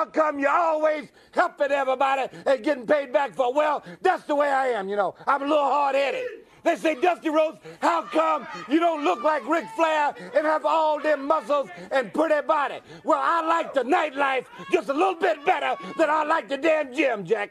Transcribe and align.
How 0.00 0.06
come 0.06 0.38
you're 0.38 0.48
always 0.48 1.08
helping 1.30 1.70
everybody 1.70 2.34
and 2.46 2.64
getting 2.64 2.86
paid 2.86 3.12
back 3.12 3.34
for? 3.34 3.52
Well, 3.52 3.84
that's 4.00 4.24
the 4.24 4.34
way 4.34 4.48
I 4.48 4.68
am, 4.68 4.88
you 4.88 4.96
know. 4.96 5.14
I'm 5.26 5.42
a 5.42 5.44
little 5.44 5.62
hard 5.62 5.94
headed. 5.94 6.24
They 6.64 6.76
say, 6.76 6.94
Dusty 6.94 7.28
Rhodes, 7.28 7.58
how 7.82 8.04
come 8.04 8.46
you 8.66 8.80
don't 8.80 9.04
look 9.04 9.22
like 9.22 9.46
Ric 9.46 9.66
Flair 9.76 10.14
and 10.34 10.46
have 10.46 10.64
all 10.64 10.98
them 11.02 11.26
muscles 11.26 11.68
and 11.90 12.14
pretty 12.14 12.40
body? 12.46 12.80
Well, 13.04 13.20
I 13.22 13.46
like 13.46 13.74
the 13.74 13.82
nightlife 13.82 14.46
just 14.72 14.88
a 14.88 14.94
little 14.94 15.16
bit 15.16 15.44
better 15.44 15.76
than 15.98 16.08
I 16.08 16.24
like 16.24 16.48
the 16.48 16.56
damn 16.56 16.94
gym, 16.94 17.26
Jack. 17.26 17.50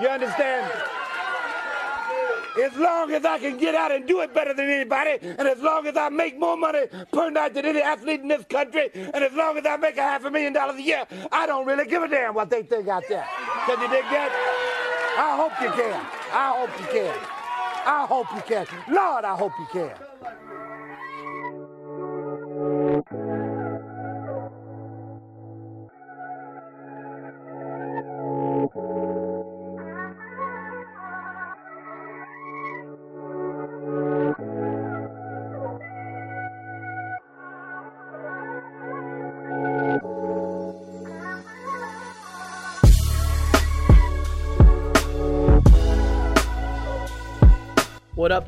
You 0.00 0.08
understand? 0.08 0.72
As 2.58 2.76
long 2.76 3.12
as 3.12 3.24
I 3.24 3.38
can 3.38 3.58
get 3.58 3.74
out 3.74 3.92
and 3.92 4.06
do 4.06 4.20
it 4.20 4.34
better 4.34 4.52
than 4.54 4.68
anybody, 4.68 5.18
and 5.22 5.46
as 5.46 5.58
long 5.60 5.86
as 5.86 5.96
I 5.96 6.08
make 6.08 6.38
more 6.38 6.56
money 6.56 6.86
per 7.12 7.30
night 7.30 7.54
than 7.54 7.64
any 7.64 7.80
athlete 7.80 8.20
in 8.20 8.28
this 8.28 8.44
country, 8.46 8.90
and 8.94 9.22
as 9.24 9.32
long 9.32 9.56
as 9.56 9.66
I 9.66 9.76
make 9.76 9.96
a 9.96 10.02
half 10.02 10.24
a 10.24 10.30
million 10.30 10.52
dollars 10.52 10.76
a 10.76 10.82
year, 10.82 11.04
I 11.30 11.46
don't 11.46 11.66
really 11.66 11.86
give 11.86 12.02
a 12.02 12.08
damn 12.08 12.34
what 12.34 12.50
they 12.50 12.62
think 12.62 12.88
out 12.88 13.04
there. 13.08 13.26
Can 13.66 13.80
you 13.80 13.88
dig 13.88 14.04
that? 14.04 14.30
I 15.18 15.36
hope 15.36 15.52
you 15.60 15.70
can. 15.70 16.06
I 16.32 16.52
hope 16.56 16.80
you 16.80 16.86
can. 16.86 17.18
I 17.86 18.06
hope 18.06 18.26
you 18.34 18.42
can. 18.42 18.94
Lord, 18.94 19.24
I 19.24 19.36
hope 19.36 19.52
you 19.58 19.66
can. 19.72 20.09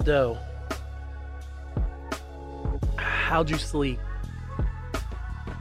Up. 0.09 0.37
How'd 2.97 3.49
you 3.51 3.57
sleep? 3.59 3.99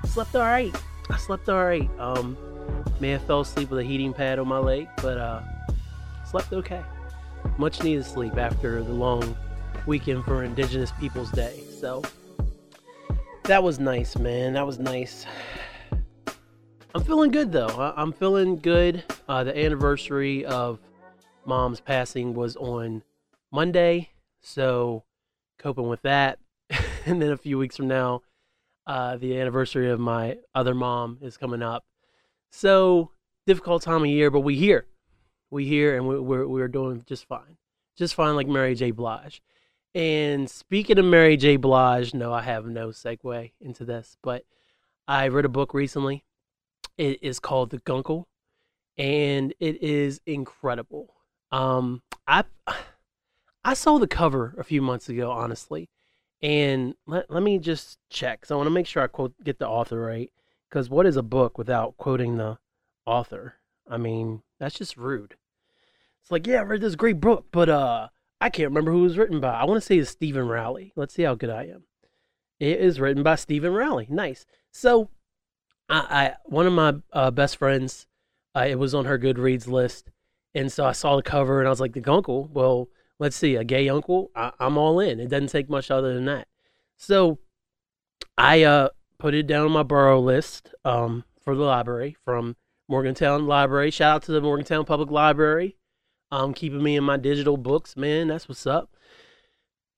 Slept 0.06 0.36
all 0.36 0.42
right. 0.42 0.75
I 1.09 1.17
slept 1.17 1.47
all 1.47 1.64
right. 1.64 1.89
Um, 2.00 2.38
may 3.00 3.09
have 3.09 3.23
fell 3.23 3.42
asleep 3.42 3.69
with 3.69 3.80
a 3.80 3.84
heating 3.84 4.14
pad 4.14 4.39
on 4.39 4.47
my 4.47 4.58
leg, 4.58 4.88
but 5.02 5.17
uh, 5.17 5.42
slept 6.25 6.52
okay. 6.53 6.81
Much 7.58 7.81
needed 7.84 8.06
sleep 8.06 8.38
after 8.38 8.84
the 8.84 8.92
long 8.92 9.36
weekend 9.88 10.23
for 10.25 10.44
Indigenous 10.44 10.92
Peoples 11.00 11.31
Day. 11.31 11.64
So 11.80 12.02
that 13.44 13.64
was 13.64 13.80
nice, 13.80 14.17
man. 14.17 14.53
That 14.53 14.66
was 14.66 14.80
nice. 14.80 15.25
I'm 16.94 17.03
feeling 17.03 17.31
good 17.31 17.52
though. 17.52 17.67
I- 17.67 17.94
I'm 18.02 18.12
feeling 18.12 18.58
good. 18.58 19.03
Uh, 19.28 19.44
the 19.44 19.58
anniversary 19.58 20.45
of 20.45 20.80
mom's 21.45 21.80
passing 21.80 22.34
was 22.34 22.56
on 22.58 23.02
Monday, 23.52 24.10
so 24.42 25.03
coping 25.58 25.88
with 25.88 26.02
that. 26.02 26.39
and 27.06 27.22
then 27.22 27.31
a 27.31 27.38
few 27.38 27.58
weeks 27.58 27.78
from 27.78 27.88
now, 27.88 28.22
uh, 28.88 29.17
the 29.17 29.39
anniversary 29.39 29.89
of 29.89 30.00
my 30.00 30.38
other 30.56 30.73
mom 30.73 31.20
is 31.22 31.38
coming 31.38 31.61
up. 31.61 31.86
So 32.50 33.12
difficult 33.45 33.84
time 33.84 34.02
of 34.02 34.08
year, 34.08 34.30
but 34.30 34.42
we 34.42 34.56
here, 34.56 34.88
we 35.50 35.66
here, 35.66 35.95
and 35.95 36.08
we, 36.08 36.19
we're 36.19 36.47
we're 36.47 36.67
doing 36.67 37.03
just 37.06 37.28
fine, 37.28 37.58
just 37.97 38.16
fine, 38.16 38.36
like 38.36 38.47
Mary 38.47 38.75
J. 38.75 38.92
Blige. 38.92 39.42
And 39.94 40.50
speaking 40.50 40.97
of 40.97 41.06
Mary 41.06 41.38
J. 41.38 41.58
Blige, 41.58 42.14
no, 42.14 42.34
I 42.34 42.42
have 42.42 42.66
no 42.66 42.89
segue 42.89 43.52
into 43.59 43.86
this, 43.86 44.17
but 44.22 44.45
I 45.08 45.28
read 45.28 45.45
a 45.45 45.50
book 45.50 45.73
recently. 45.73 46.23
It 46.97 47.22
is 47.22 47.39
called 47.39 47.69
The 47.69 47.80
Guncle, 47.80 48.25
and 48.97 49.53
it 49.59 49.81
is 49.81 50.22
incredible. 50.25 51.14
Um, 51.52 52.02
I 52.28 52.44
I 53.63 53.73
saw 53.73 53.97
the 53.97 54.07
cover 54.07 54.55
a 54.57 54.63
few 54.63 54.81
months 54.81 55.09
ago, 55.09 55.31
honestly, 55.31 55.89
and 56.41 56.95
let, 57.05 57.29
let 57.29 57.44
me 57.44 57.59
just 57.59 57.99
check. 58.09 58.45
So 58.45 58.55
I 58.55 58.57
want 58.57 58.67
to 58.67 58.73
make 58.73 58.88
sure 58.88 59.03
I 59.03 59.07
quote 59.07 59.33
get 59.44 59.59
the 59.59 59.67
author 59.67 59.99
right, 60.01 60.31
because 60.69 60.89
what 60.89 61.05
is 61.05 61.17
a 61.17 61.23
book 61.23 61.57
without 61.57 61.97
quoting 61.97 62.38
the 62.38 62.57
author? 63.05 63.55
I 63.89 63.97
mean, 63.97 64.41
that's 64.59 64.77
just 64.77 64.97
rude. 64.97 65.35
It's 66.21 66.31
like, 66.31 66.47
yeah, 66.47 66.59
I 66.59 66.63
read 66.63 66.81
this 66.81 66.95
great 66.95 67.19
book, 67.19 67.47
but 67.51 67.69
uh, 67.69 68.07
I 68.39 68.50
can't 68.50 68.69
remember 68.69 68.91
who 68.91 69.00
it 69.00 69.03
was 69.03 69.17
written 69.17 69.39
by. 69.39 69.53
I 69.53 69.66
want 69.66 69.81
to 69.81 69.85
say 69.85 69.97
it's 69.97 70.11
Steven 70.11 70.47
Rowley. 70.47 70.94
Let's 70.95 71.13
see 71.13 71.23
how 71.23 71.35
good 71.35 71.50
I 71.50 71.63
am. 71.66 71.83
It 72.59 72.79
is 72.79 73.00
written 73.00 73.23
by 73.23 73.35
Steven 73.35 73.73
Rowley. 73.73 74.07
Nice. 74.09 74.45
So, 74.71 75.09
I, 75.89 75.97
I 76.00 76.35
one 76.45 76.67
of 76.67 76.73
my 76.73 76.95
uh, 77.11 77.31
best 77.31 77.57
friends, 77.57 78.07
uh, 78.55 78.66
it 78.67 78.77
was 78.79 78.94
on 78.94 79.05
her 79.05 79.19
Goodreads 79.19 79.67
list, 79.67 80.11
and 80.53 80.71
so 80.71 80.85
I 80.85 80.91
saw 80.91 81.16
the 81.16 81.23
cover 81.23 81.59
and 81.59 81.67
I 81.67 81.71
was 81.71 81.81
like, 81.81 81.94
the 81.94 82.11
uncle. 82.11 82.50
Well, 82.53 82.88
let's 83.21 83.35
see, 83.35 83.55
a 83.55 83.63
gay 83.63 83.87
uncle. 83.87 84.31
I, 84.35 84.51
I'm 84.59 84.77
all 84.77 84.99
in. 84.99 85.19
It 85.19 85.29
doesn't 85.29 85.49
take 85.49 85.69
much 85.69 85.91
other 85.91 86.11
than 86.11 86.25
that. 86.25 86.47
So, 86.97 87.37
I 88.37 88.63
uh 88.63 88.89
put 89.19 89.35
it 89.35 89.45
down 89.45 89.65
on 89.65 89.71
my 89.71 89.83
borrow 89.83 90.19
list 90.19 90.73
um 90.83 91.23
for 91.39 91.55
the 91.55 91.63
library 91.63 92.17
from 92.25 92.55
Morgantown 92.89 93.45
Library. 93.45 93.91
Shout 93.91 94.15
out 94.15 94.23
to 94.23 94.31
the 94.31 94.41
Morgantown 94.41 94.85
Public 94.85 95.11
Library, 95.11 95.77
um 96.31 96.53
keeping 96.53 96.81
me 96.81 96.97
in 96.97 97.03
my 97.03 97.17
digital 97.17 97.57
books. 97.57 97.95
Man, 97.95 98.27
that's 98.27 98.49
what's 98.49 98.65
up. 98.65 98.89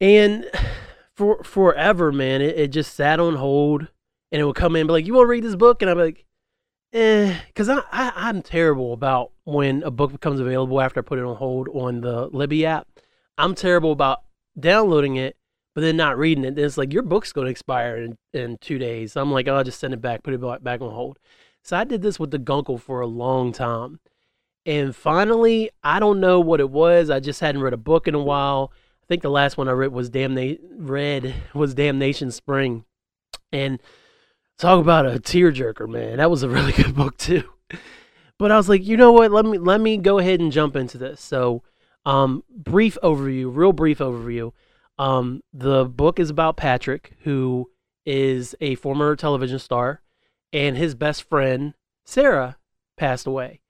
And 0.02 0.46
for 1.16 1.44
forever, 1.46 2.12
man, 2.12 2.42
it, 2.42 2.58
it 2.58 2.68
just 2.68 2.94
sat 2.94 3.22
on 3.22 3.36
hold, 3.36 3.88
and 4.34 4.42
it 4.42 4.44
would 4.44 4.58
come 4.58 4.76
in 4.76 4.82
and 4.82 4.88
be 4.90 4.94
like, 4.94 5.08
"You 5.08 5.14
want 5.14 5.28
to 5.28 5.30
read 5.30 5.46
this 5.46 5.56
book?" 5.56 5.82
And 5.82 5.90
I'm 5.90 5.98
like, 5.98 6.26
"Eh," 6.92 7.38
because 7.48 7.70
I, 7.70 7.78
I 7.90 8.12
I'm 8.16 8.42
terrible 8.42 8.92
about 8.92 9.32
when 9.46 9.82
a 9.84 9.92
book 9.92 10.12
becomes 10.12 10.42
available 10.42 10.82
after 10.82 11.00
I 11.00 11.04
put 11.04 11.20
it 11.20 11.26
on 11.26 11.38
hold 11.38 11.70
on 11.70 12.02
the 12.02 12.28
Libby 12.28 12.66
app. 12.66 12.93
I'm 13.38 13.56
terrible 13.56 13.92
about 13.92 14.22
downloading 14.60 15.16
it, 15.16 15.36
but 15.74 15.82
then 15.82 15.98
not 15.98 16.18
reading 16.18 16.44
it. 16.46 16.56
Then 16.56 16.66
it's 16.66 16.78
like 16.78 16.94
your 16.94 17.04
book's 17.04 17.34
going 17.34 17.46
to 17.46 17.52
expire 17.52 17.98
in, 17.98 18.18
in 18.34 18.58
two 18.58 18.78
days. 18.78 19.16
I'm 19.16 19.32
like, 19.32 19.48
oh, 19.48 19.56
I'll 19.56 19.64
just 19.64 19.80
send 19.80 19.94
it 19.94 20.02
back, 20.02 20.24
put 20.24 20.34
it 20.34 20.64
back 20.64 20.82
on 20.82 20.92
hold. 20.92 21.20
So 21.64 21.78
I 21.78 21.84
did 21.84 22.02
this 22.02 22.20
with 22.20 22.32
the 22.32 22.40
Guncle 22.40 22.78
for 22.78 23.00
a 23.00 23.08
long 23.08 23.52
time. 23.52 24.00
And 24.66 24.96
finally, 24.96 25.70
I 25.84 26.00
don't 26.00 26.20
know 26.20 26.40
what 26.40 26.60
it 26.60 26.70
was. 26.70 27.10
I 27.10 27.20
just 27.20 27.40
hadn't 27.40 27.62
read 27.62 27.74
a 27.74 27.78
book 27.78 28.08
in 28.08 28.16
a 28.16 28.24
while. 28.24 28.72
I 29.02 29.06
think 29.08 29.22
the 29.22 29.30
last 29.30 29.58
one 29.58 29.68
I 29.68 29.72
read 29.72 29.92
was 29.92 30.10
Damna- 30.10 30.60
read 30.78 31.34
was 31.54 31.74
Damnation 31.74 32.32
Spring. 32.32 32.86
And 33.52 33.82
talk 34.58 34.80
about 34.80 35.06
a 35.06 35.20
tearjerker, 35.20 35.88
man. 35.90 36.18
That 36.18 36.32
was 36.32 36.44
a 36.44 36.50
really 36.50 36.72
good 36.72 36.96
book 36.96 37.18
too. 37.18 37.44
But 38.40 38.52
I 38.52 38.58
was 38.58 38.70
like, 38.70 38.86
you 38.86 38.98
know 38.98 39.12
what? 39.12 39.32
Let 39.32 39.46
me 39.46 39.58
let 39.58 39.80
me 39.80 39.98
go 39.98 40.18
ahead 40.18 40.40
and 40.40 40.52
jump 40.52 40.76
into 40.76 40.98
this. 40.98 41.22
So 41.22 41.64
um, 42.06 42.44
brief 42.50 42.98
overview, 43.04 43.50
real 43.54 43.74
brief 43.74 44.00
overview. 44.00 44.52
Um, 44.98 45.42
the 45.54 45.86
book 45.86 46.20
is 46.20 46.30
about 46.30 46.58
Patrick, 46.58 47.14
who 47.24 47.70
is 48.06 48.56
a 48.62 48.76
former 48.76 49.16
television 49.16 49.60
star, 49.60 50.02
and 50.52 50.78
his 50.78 50.96
best 50.96 51.24
friend, 51.24 51.74
Sarah, 52.06 52.58
passed 52.98 53.26
away. 53.26 53.62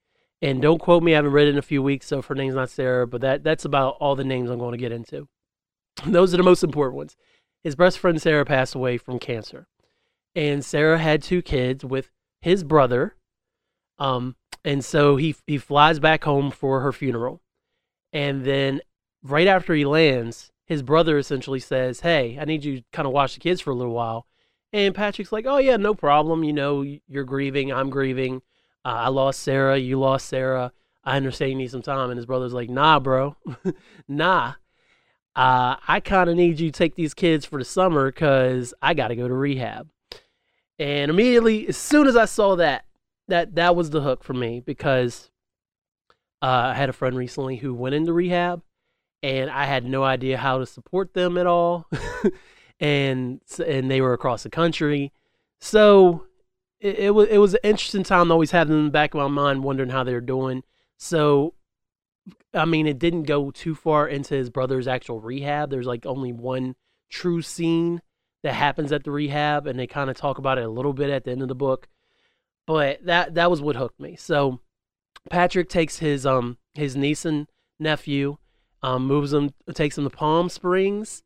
And 0.41 0.61
don't 0.61 0.79
quote 0.79 1.03
me, 1.03 1.13
I 1.13 1.17
haven't 1.17 1.31
read 1.31 1.47
it 1.47 1.51
in 1.51 1.57
a 1.57 1.61
few 1.61 1.81
weeks, 1.81 2.07
so 2.07 2.19
if 2.19 2.25
her 2.25 2.35
name's 2.35 2.55
not 2.55 2.69
Sarah, 2.69 3.07
but 3.07 3.21
that, 3.21 3.43
that's 3.43 3.63
about 3.63 3.95
all 4.01 4.15
the 4.15 4.25
names 4.25 4.49
I'm 4.49 4.59
going 4.59 4.73
to 4.73 4.77
get 4.77 4.91
into. 4.91 5.29
Those 6.05 6.33
are 6.33 6.37
the 6.37 6.43
most 6.43 6.63
important 6.63 6.97
ones. 6.97 7.15
His 7.63 7.75
best 7.75 7.99
friend, 7.99 8.21
Sarah, 8.21 8.43
passed 8.43 8.75
away 8.75 8.97
from 8.97 9.19
cancer. 9.19 9.67
And 10.35 10.65
Sarah 10.65 10.97
had 10.97 11.21
two 11.21 11.41
kids 11.41 11.85
with 11.85 12.11
his 12.41 12.63
brother. 12.63 13.15
Um, 13.99 14.35
and 14.65 14.83
so 14.83 15.15
he, 15.15 15.35
he 15.47 15.57
flies 15.57 15.99
back 15.99 16.25
home 16.25 16.51
for 16.51 16.81
her 16.81 16.91
funeral 16.91 17.42
and 18.13 18.45
then 18.45 18.79
right 19.23 19.47
after 19.47 19.73
he 19.73 19.85
lands, 19.85 20.51
his 20.65 20.83
brother 20.83 21.17
essentially 21.17 21.59
says, 21.59 22.01
Hey, 22.01 22.37
I 22.39 22.45
need 22.45 22.63
you 22.63 22.77
to 22.77 22.85
kind 22.93 23.07
of 23.07 23.13
watch 23.13 23.33
the 23.33 23.39
kids 23.39 23.59
for 23.59 23.71
a 23.71 23.75
little 23.75 23.93
while. 23.93 24.27
And 24.71 24.95
Patrick's 24.95 25.31
like, 25.31 25.45
Oh, 25.47 25.57
yeah, 25.57 25.77
no 25.77 25.95
problem. 25.95 26.43
You 26.43 26.53
know, 26.53 26.81
you're 26.81 27.23
grieving. 27.23 27.73
I'm 27.73 27.89
grieving. 27.89 28.41
Uh, 28.85 28.89
I 28.89 29.07
lost 29.09 29.41
Sarah. 29.41 29.77
You 29.77 29.99
lost 29.99 30.27
Sarah. 30.27 30.71
I 31.03 31.17
understand 31.17 31.51
you 31.51 31.57
need 31.57 31.71
some 31.71 31.81
time. 31.81 32.11
And 32.11 32.17
his 32.17 32.25
brother's 32.25 32.53
like, 32.53 32.69
Nah, 32.69 32.99
bro. 32.99 33.35
nah. 34.07 34.53
Uh, 35.35 35.77
I 35.87 35.99
kind 35.99 36.29
of 36.29 36.35
need 36.35 36.59
you 36.59 36.69
to 36.69 36.77
take 36.77 36.93
these 36.93 37.15
kids 37.15 37.43
for 37.43 37.57
the 37.57 37.65
summer 37.65 38.11
because 38.11 38.73
I 38.83 38.93
got 38.93 39.07
to 39.07 39.15
go 39.15 39.27
to 39.27 39.33
rehab. 39.33 39.89
And 40.77 41.09
immediately, 41.09 41.67
as 41.67 41.77
soon 41.77 42.07
as 42.07 42.15
I 42.15 42.25
saw 42.25 42.55
that, 42.57 42.85
that 43.29 43.55
that 43.55 43.75
was 43.75 43.89
the 43.89 44.01
hook 44.01 44.23
for 44.23 44.33
me 44.33 44.59
because 44.59 45.31
uh, 46.43 46.71
I 46.71 46.73
had 46.73 46.89
a 46.89 46.93
friend 46.93 47.15
recently 47.15 47.55
who 47.55 47.73
went 47.73 47.95
into 47.95 48.13
rehab, 48.13 48.61
and 49.23 49.49
I 49.49 49.65
had 49.65 49.85
no 49.85 50.03
idea 50.03 50.37
how 50.37 50.59
to 50.59 50.65
support 50.65 51.13
them 51.13 51.37
at 51.37 51.47
all, 51.47 51.87
and 52.81 53.41
and 53.65 53.89
they 53.89 54.01
were 54.01 54.13
across 54.13 54.43
the 54.43 54.49
country, 54.49 55.13
so 55.61 56.25
it, 56.81 56.99
it 56.99 57.15
was 57.15 57.29
it 57.29 57.37
was 57.37 57.53
an 57.53 57.61
interesting 57.63 58.03
time 58.03 58.31
always 58.31 58.51
have 58.51 58.67
them 58.67 58.79
in 58.79 58.85
the 58.85 58.91
back 58.91 59.13
of 59.13 59.19
my 59.21 59.27
mind, 59.29 59.63
wondering 59.63 59.89
how 59.89 60.03
they 60.03 60.13
were 60.13 60.21
doing. 60.21 60.63
So, 60.97 61.53
I 62.53 62.65
mean, 62.65 62.87
it 62.87 62.99
didn't 62.99 63.23
go 63.23 63.51
too 63.51 63.75
far 63.75 64.07
into 64.07 64.35
his 64.35 64.49
brother's 64.49 64.87
actual 64.87 65.21
rehab. 65.21 65.69
There's 65.69 65.87
like 65.87 66.05
only 66.05 66.33
one 66.33 66.75
true 67.09 67.41
scene 67.41 68.01
that 68.43 68.53
happens 68.53 68.91
at 68.91 69.05
the 69.05 69.11
rehab, 69.11 69.67
and 69.67 69.79
they 69.79 69.87
kind 69.87 70.09
of 70.09 70.17
talk 70.17 70.37
about 70.37 70.57
it 70.57 70.65
a 70.65 70.69
little 70.69 70.93
bit 70.93 71.09
at 71.09 71.23
the 71.23 71.31
end 71.31 71.41
of 71.41 71.47
the 71.47 71.55
book. 71.55 71.87
but 72.67 73.05
that 73.05 73.35
that 73.35 73.49
was 73.51 73.61
what 73.61 73.75
hooked 73.77 73.99
me. 73.99 74.15
So 74.17 74.59
Patrick 75.29 75.69
takes 75.69 75.99
his 75.99 76.25
um 76.25 76.57
his 76.73 76.95
niece 76.95 77.25
and 77.25 77.47
nephew, 77.79 78.37
um, 78.81 79.05
moves 79.05 79.31
them, 79.31 79.51
takes 79.73 79.95
them 79.95 80.05
to 80.05 80.09
Palm 80.09 80.49
Springs, 80.49 81.23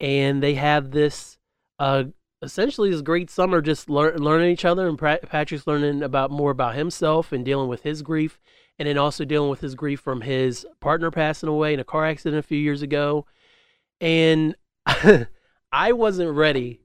and 0.00 0.42
they 0.42 0.54
have 0.54 0.90
this 0.90 1.38
uh 1.78 2.04
essentially 2.42 2.90
this 2.90 3.02
great 3.02 3.30
summer 3.30 3.60
just 3.60 3.90
lear- 3.90 4.16
learning 4.16 4.50
each 4.50 4.64
other 4.64 4.88
and 4.88 4.98
pra- 4.98 5.18
Patrick's 5.18 5.66
learning 5.66 6.02
about 6.02 6.30
more 6.30 6.50
about 6.50 6.74
himself 6.74 7.32
and 7.32 7.44
dealing 7.44 7.68
with 7.68 7.82
his 7.82 8.02
grief 8.02 8.38
and 8.78 8.86
then 8.86 8.96
also 8.96 9.24
dealing 9.24 9.50
with 9.50 9.60
his 9.60 9.74
grief 9.74 10.00
from 10.00 10.20
his 10.20 10.64
partner 10.80 11.10
passing 11.10 11.48
away 11.48 11.74
in 11.74 11.80
a 11.80 11.84
car 11.84 12.06
accident 12.06 12.38
a 12.38 12.46
few 12.46 12.58
years 12.58 12.82
ago 12.82 13.26
and 14.00 14.54
I 15.72 15.92
wasn't 15.92 16.30
ready 16.30 16.80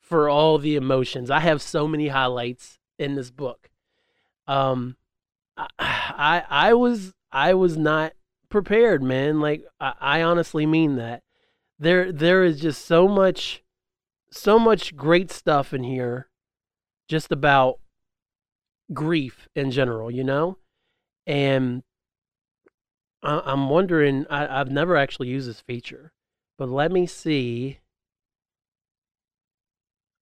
for 0.00 0.28
all 0.28 0.58
the 0.58 0.76
emotions. 0.76 1.30
I 1.30 1.40
have 1.40 1.62
so 1.62 1.86
many 1.86 2.08
highlights 2.08 2.78
in 2.98 3.14
this 3.14 3.30
book. 3.30 3.70
Um 4.48 4.96
I 5.56 5.68
I, 6.16 6.44
I 6.48 6.74
was 6.74 7.12
I 7.30 7.54
was 7.54 7.76
not 7.76 8.14
prepared, 8.48 9.02
man. 9.02 9.40
Like 9.40 9.64
I, 9.80 9.92
I 10.00 10.22
honestly 10.22 10.66
mean 10.66 10.96
that. 10.96 11.22
There 11.78 12.10
there 12.10 12.42
is 12.42 12.60
just 12.60 12.86
so 12.86 13.06
much 13.06 13.62
so 14.30 14.58
much 14.58 14.96
great 14.96 15.30
stuff 15.30 15.72
in 15.72 15.84
here 15.84 16.28
just 17.08 17.30
about 17.30 17.78
grief 18.92 19.48
in 19.54 19.70
general, 19.70 20.10
you 20.10 20.24
know? 20.24 20.58
And 21.26 21.82
I, 23.22 23.42
I'm 23.44 23.68
wondering, 23.68 24.26
I, 24.30 24.60
I've 24.60 24.70
never 24.70 24.96
actually 24.96 25.28
used 25.28 25.48
this 25.48 25.60
feature, 25.60 26.12
but 26.58 26.68
let 26.68 26.92
me 26.92 27.06
see. 27.06 27.78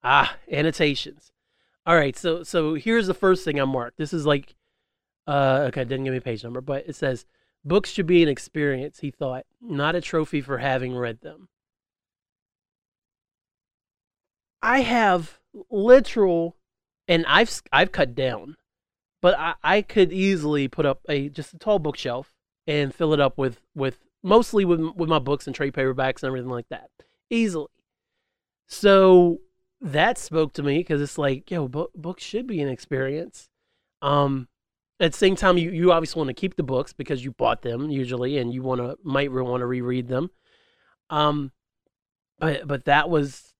Ah, 0.02 0.36
annotations. 0.50 1.32
All 1.86 1.96
right, 1.96 2.16
so 2.16 2.42
so 2.42 2.74
here's 2.74 3.06
the 3.06 3.14
first 3.14 3.44
thing 3.44 3.60
I 3.60 3.64
marked. 3.64 3.98
This 3.98 4.12
is 4.12 4.26
like, 4.26 4.54
uh, 5.26 5.64
okay, 5.68 5.84
didn't 5.84 6.04
give 6.04 6.12
me 6.12 6.18
a 6.18 6.22
page 6.22 6.44
number, 6.44 6.60
but 6.60 6.84
it 6.86 6.96
says 6.96 7.26
books 7.64 7.90
should 7.90 8.06
be 8.06 8.22
an 8.22 8.28
experience. 8.28 9.00
He 9.00 9.10
thought, 9.10 9.46
not 9.60 9.94
a 9.94 10.00
trophy 10.00 10.40
for 10.40 10.58
having 10.58 10.96
read 10.96 11.20
them. 11.20 11.48
I 14.62 14.80
have 14.80 15.38
literal, 15.70 16.56
and 17.06 17.24
I've 17.26 17.62
I've 17.72 17.92
cut 17.92 18.14
down, 18.14 18.56
but 19.20 19.38
I, 19.38 19.54
I 19.62 19.82
could 19.82 20.12
easily 20.12 20.68
put 20.68 20.86
up 20.86 21.00
a 21.08 21.28
just 21.28 21.54
a 21.54 21.58
tall 21.58 21.78
bookshelf 21.78 22.32
and 22.66 22.94
fill 22.94 23.12
it 23.12 23.20
up 23.20 23.36
with 23.36 23.60
with 23.74 23.98
mostly 24.22 24.64
with 24.64 24.80
with 24.96 25.08
my 25.08 25.18
books 25.18 25.46
and 25.46 25.54
trade 25.54 25.74
paperbacks 25.74 26.22
and 26.22 26.28
everything 26.28 26.50
like 26.50 26.68
that 26.70 26.90
easily. 27.30 27.68
So 28.66 29.40
that 29.80 30.16
spoke 30.18 30.54
to 30.54 30.62
me 30.62 30.78
because 30.78 31.02
it's 31.02 31.18
like, 31.18 31.50
yo, 31.50 31.68
book, 31.68 31.90
books 31.94 32.22
should 32.22 32.46
be 32.46 32.60
an 32.60 32.68
experience. 32.68 33.48
Um, 34.00 34.48
at 35.00 35.12
the 35.12 35.18
same 35.18 35.36
time, 35.36 35.58
you, 35.58 35.70
you 35.70 35.92
obviously 35.92 36.20
want 36.20 36.28
to 36.28 36.40
keep 36.40 36.56
the 36.56 36.62
books 36.62 36.92
because 36.92 37.24
you 37.24 37.32
bought 37.32 37.62
them 37.62 37.90
usually, 37.90 38.38
and 38.38 38.52
you 38.52 38.62
want 38.62 38.80
to 38.80 38.96
might 39.02 39.30
want 39.32 39.60
to 39.60 39.66
reread 39.66 40.08
them. 40.08 40.30
Um, 41.10 41.52
but 42.38 42.66
but 42.66 42.84
that 42.84 43.10
was 43.10 43.54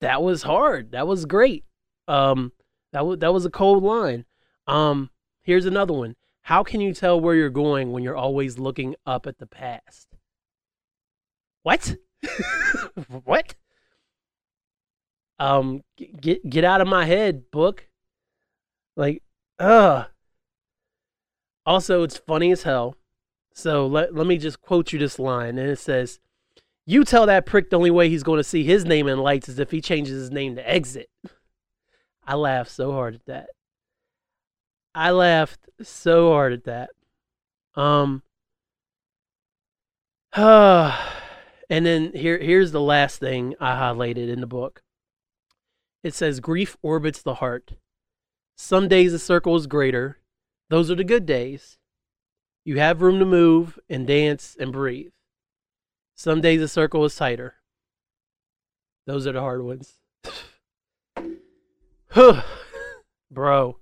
that 0.00 0.22
was 0.22 0.42
hard. 0.42 0.92
That 0.92 1.06
was 1.06 1.24
great. 1.24 1.64
Um, 2.08 2.52
that 2.92 3.06
was 3.06 3.18
that 3.18 3.32
was 3.32 3.46
a 3.46 3.50
cold 3.50 3.82
line. 3.82 4.26
Um, 4.66 5.10
here's 5.42 5.66
another 5.66 5.94
one. 5.94 6.16
How 6.42 6.62
can 6.62 6.80
you 6.80 6.94
tell 6.94 7.20
where 7.20 7.34
you're 7.34 7.50
going 7.50 7.92
when 7.92 8.02
you're 8.02 8.16
always 8.16 8.58
looking 8.58 8.94
up 9.04 9.26
at 9.26 9.38
the 9.38 9.46
past? 9.46 10.08
What? 11.62 11.96
what? 13.24 13.54
Um, 15.38 15.82
get 16.20 16.48
get 16.48 16.64
out 16.64 16.80
of 16.80 16.86
my 16.86 17.04
head, 17.04 17.50
book. 17.50 17.88
Like, 18.96 19.22
ugh. 19.58 20.06
Also, 21.66 22.04
it's 22.04 22.16
funny 22.16 22.52
as 22.52 22.62
hell. 22.62 22.96
So 23.52 23.86
let 23.86 24.14
let 24.14 24.26
me 24.26 24.38
just 24.38 24.60
quote 24.62 24.92
you 24.92 24.98
this 24.98 25.18
line, 25.18 25.58
and 25.58 25.68
it 25.68 25.78
says, 25.78 26.20
"You 26.86 27.04
tell 27.04 27.26
that 27.26 27.46
prick 27.46 27.70
the 27.70 27.76
only 27.76 27.90
way 27.90 28.08
he's 28.08 28.22
going 28.22 28.38
to 28.38 28.44
see 28.44 28.62
his 28.64 28.84
name 28.84 29.08
in 29.08 29.18
lights 29.18 29.48
is 29.48 29.58
if 29.58 29.70
he 29.70 29.80
changes 29.80 30.20
his 30.20 30.30
name 30.30 30.56
to 30.56 30.68
Exit." 30.68 31.08
I 32.26 32.34
laughed 32.34 32.70
so 32.70 32.92
hard 32.92 33.14
at 33.14 33.26
that. 33.26 33.48
I 34.94 35.10
laughed 35.10 35.68
so 35.82 36.30
hard 36.30 36.52
at 36.52 36.64
that. 36.64 36.90
Um. 37.74 38.22
uh, 40.32 40.96
and 41.70 41.84
then 41.86 42.12
here 42.14 42.38
here's 42.38 42.72
the 42.72 42.80
last 42.80 43.18
thing 43.18 43.54
I 43.60 43.74
highlighted 43.74 44.28
in 44.28 44.40
the 44.40 44.46
book. 44.46 44.82
It 46.04 46.14
says 46.14 46.40
grief 46.40 46.76
orbits 46.82 47.22
the 47.22 47.34
heart. 47.34 47.72
Some 48.56 48.86
days 48.86 49.12
the 49.12 49.18
circle 49.18 49.56
is 49.56 49.66
greater. 49.66 50.18
Those 50.68 50.90
are 50.90 50.96
the 50.96 51.04
good 51.04 51.26
days. 51.26 51.78
You 52.64 52.78
have 52.78 53.02
room 53.02 53.18
to 53.20 53.24
move 53.24 53.78
and 53.88 54.06
dance 54.06 54.56
and 54.58 54.72
breathe. 54.72 55.12
Some 56.14 56.40
days 56.40 56.60
the 56.60 56.68
circle 56.68 57.04
is 57.04 57.14
tighter. 57.14 57.54
Those 59.06 59.26
are 59.26 59.32
the 59.32 59.40
hard 59.40 59.62
ones. 59.62 59.94
Bro. 63.30 63.78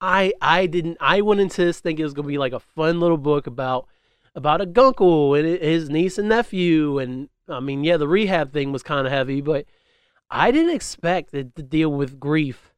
I 0.00 0.32
I 0.42 0.66
didn't 0.66 0.98
I 1.00 1.20
went 1.20 1.40
into 1.40 1.64
this 1.64 1.80
thinking 1.80 2.02
it 2.02 2.04
was 2.04 2.14
gonna 2.14 2.28
be 2.28 2.38
like 2.38 2.52
a 2.52 2.60
fun 2.60 3.00
little 3.00 3.16
book 3.16 3.46
about 3.46 3.86
about 4.34 4.60
a 4.60 4.66
guncle 4.66 5.34
and 5.34 5.46
his 5.46 5.88
niece 5.88 6.18
and 6.18 6.28
nephew 6.28 6.98
and 6.98 7.28
I 7.48 7.60
mean 7.60 7.84
yeah 7.84 7.96
the 7.96 8.08
rehab 8.08 8.52
thing 8.52 8.72
was 8.72 8.82
kind 8.82 9.06
of 9.06 9.12
heavy 9.12 9.40
but 9.40 9.64
I 10.28 10.50
didn't 10.50 10.74
expect 10.74 11.34
it 11.34 11.54
to 11.54 11.62
deal 11.62 11.90
with 11.90 12.18
grief 12.18 12.72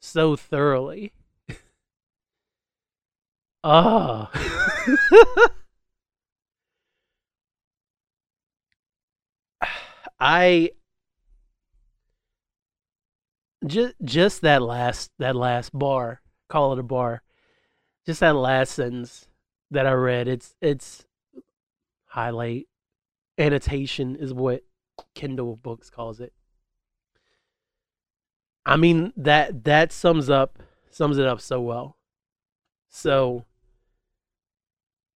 so 0.00 0.34
thoroughly. 0.34 1.12
Ah. 3.64 4.30
I 10.20 10.70
just 13.66 13.94
just 14.04 14.42
that 14.42 14.62
last 14.62 15.10
that 15.18 15.36
last 15.36 15.76
bar, 15.76 16.20
call 16.48 16.72
it 16.72 16.78
a 16.78 16.82
bar. 16.82 17.22
Just 18.06 18.20
that 18.20 18.34
last 18.34 18.74
sentence 18.74 19.26
that 19.70 19.86
I 19.86 19.92
read. 19.92 20.28
It's 20.28 20.54
it's 20.60 21.06
highlight 22.06 22.66
annotation 23.38 24.16
is 24.16 24.34
what 24.34 24.62
Kindle 25.14 25.56
Books 25.56 25.88
calls 25.90 26.20
it. 26.20 26.32
I 28.66 28.76
mean 28.76 29.12
that 29.16 29.64
that 29.64 29.92
sums 29.92 30.30
up 30.30 30.58
sums 30.90 31.18
it 31.18 31.26
up 31.26 31.40
so 31.40 31.60
well. 31.60 31.96
So 32.88 33.44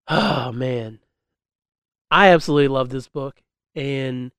oh 0.09 0.53
man. 0.53 1.01
I 2.11 2.29
absolutely 2.29 2.69
love 2.69 2.91
this 2.91 3.09
book 3.09 3.43
and 3.75 4.33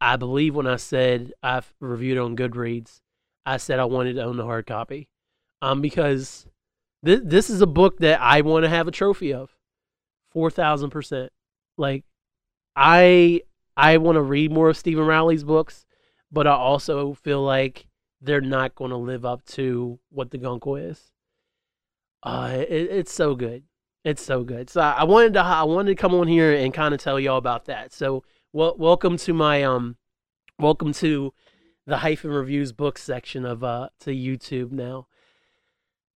I 0.00 0.16
believe 0.16 0.54
when 0.54 0.66
I 0.66 0.76
said 0.76 1.32
I've 1.42 1.72
reviewed 1.80 2.18
on 2.18 2.36
Goodreads, 2.36 3.00
I 3.44 3.56
said 3.56 3.78
I 3.78 3.84
wanted 3.84 4.14
to 4.14 4.24
own 4.24 4.36
the 4.36 4.44
hard 4.44 4.66
copy. 4.66 5.08
Um 5.60 5.80
because 5.80 6.46
this 7.02 7.20
this 7.24 7.50
is 7.50 7.60
a 7.60 7.66
book 7.66 7.98
that 7.98 8.20
I 8.20 8.40
want 8.40 8.64
to 8.64 8.68
have 8.68 8.88
a 8.88 8.92
trophy 8.92 9.32
of. 9.32 9.50
4000%. 10.34 11.28
Like 11.76 12.04
I 12.76 13.42
I 13.76 13.98
want 13.98 14.16
to 14.16 14.22
read 14.22 14.52
more 14.52 14.68
of 14.68 14.76
Steven 14.76 15.04
Rowley's 15.04 15.44
books, 15.44 15.86
but 16.32 16.46
I 16.46 16.52
also 16.52 17.14
feel 17.14 17.42
like 17.42 17.86
they're 18.20 18.40
not 18.40 18.74
going 18.74 18.90
to 18.90 18.96
live 18.96 19.24
up 19.24 19.44
to 19.46 20.00
what 20.10 20.30
the 20.30 20.38
Guncle 20.38 20.76
is. 20.76 21.12
Uh, 22.22 22.56
it, 22.58 22.88
it's 22.90 23.12
so 23.12 23.36
good. 23.36 23.62
It's 24.08 24.22
so 24.22 24.42
good. 24.42 24.70
So 24.70 24.80
I 24.80 25.04
wanted 25.04 25.34
to 25.34 25.40
I 25.40 25.64
wanted 25.64 25.90
to 25.90 26.00
come 26.00 26.14
on 26.14 26.28
here 26.28 26.50
and 26.54 26.72
kind 26.72 26.94
of 26.94 27.00
tell 27.00 27.20
y'all 27.20 27.36
about 27.36 27.66
that. 27.66 27.92
So 27.92 28.24
well, 28.54 28.74
welcome 28.78 29.18
to 29.18 29.34
my 29.34 29.62
um, 29.62 29.98
welcome 30.58 30.94
to 30.94 31.34
the 31.86 31.98
hyphen 31.98 32.30
reviews 32.30 32.72
book 32.72 32.96
section 32.96 33.44
of 33.44 33.62
uh 33.62 33.90
to 34.00 34.10
YouTube 34.10 34.72
now. 34.72 35.08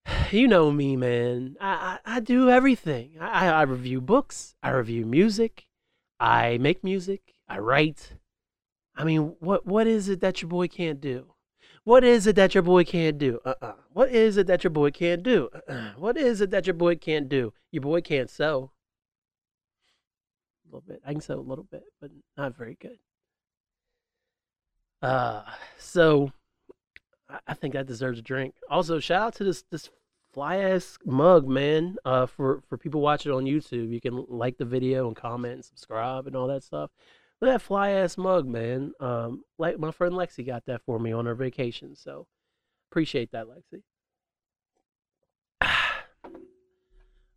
You 0.31 0.49
know 0.49 0.71
me, 0.71 0.97
man. 0.97 1.57
I 1.61 1.99
I, 2.07 2.17
I 2.17 2.21
do 2.21 2.49
everything. 2.49 3.19
I, 3.21 3.49
I 3.49 3.63
review 3.63 4.01
books. 4.01 4.55
I 4.63 4.71
review 4.71 5.05
music. 5.05 5.67
I 6.19 6.57
make 6.57 6.83
music. 6.83 7.35
I 7.47 7.59
write. 7.59 8.13
I 8.97 9.05
mean, 9.05 9.37
what 9.41 9.67
what 9.67 9.87
is 9.87 10.09
it 10.09 10.21
that 10.21 10.41
your 10.41 10.49
boy 10.49 10.67
can't 10.67 10.99
do? 10.99 11.32
What 11.85 12.05
is 12.05 12.27
it 12.27 12.37
that 12.37 12.55
your 12.55 12.63
boy 12.63 12.85
can't 12.85 13.19
do? 13.19 13.41
Uh-uh. 13.45 13.75
What 13.93 14.11
is 14.11 14.37
it 14.37 14.47
that 14.47 14.63
your 14.63 14.71
boy 14.71 14.91
can't 14.93 15.23
do? 15.23 15.49
Uh-uh. 15.53 15.93
What 15.97 16.17
is 16.17 16.41
it 16.41 16.51
that 16.51 16.67
your 16.67 16.75
boy 16.75 16.97
can't 16.97 17.29
do? 17.29 17.53
Your 17.73 17.83
boy 17.83 18.01
can't 18.01 18.31
sew. 18.31 18.71
A 20.65 20.69
little 20.69 20.85
bit. 20.87 21.03
I 21.05 21.13
can 21.13 21.21
sew 21.21 21.39
a 21.39 21.41
little 21.41 21.65
bit, 21.65 21.85
but 22.01 22.11
not 22.37 22.57
very 22.57 22.77
good. 22.81 22.99
Uh, 25.03 25.43
so 25.77 26.31
I 27.47 27.55
think 27.55 27.75
that 27.75 27.87
deserves 27.87 28.21
a 28.21 28.23
drink. 28.23 28.55
Also, 28.71 29.01
shout 29.01 29.23
out 29.23 29.35
to 29.35 29.45
this 29.45 29.65
this 29.71 29.91
fly 30.33 30.59
ass 30.59 30.99
mug, 31.05 31.49
man. 31.49 31.97
Uh, 32.05 32.27
for 32.27 32.63
for 32.69 32.79
people 32.79 33.01
watching 33.01 33.33
on 33.33 33.45
YouTube, 33.45 33.91
you 33.91 34.01
can 34.01 34.25
like 34.29 34.59
the 34.59 34.65
video 34.65 35.09
and 35.09 35.17
comment 35.17 35.55
and 35.55 35.65
subscribe 35.65 36.29
and 36.29 36.37
all 36.37 36.47
that 36.47 36.63
stuff. 36.63 36.91
Look 37.43 37.49
at 37.49 37.55
that 37.55 37.63
fly 37.63 37.91
ass 37.91 38.17
mug, 38.17 38.47
man. 38.47 38.93
Um, 39.01 39.43
like 39.59 39.77
my 39.77 39.91
friend 39.91 40.15
Lexi 40.15 40.47
got 40.47 40.65
that 40.67 40.81
for 40.87 41.01
me 41.01 41.11
on 41.11 41.27
her 41.27 41.35
vacation, 41.35 41.97
so 41.97 42.29
appreciate 42.89 43.33
that, 43.33 43.47
Lexi. 43.49 43.83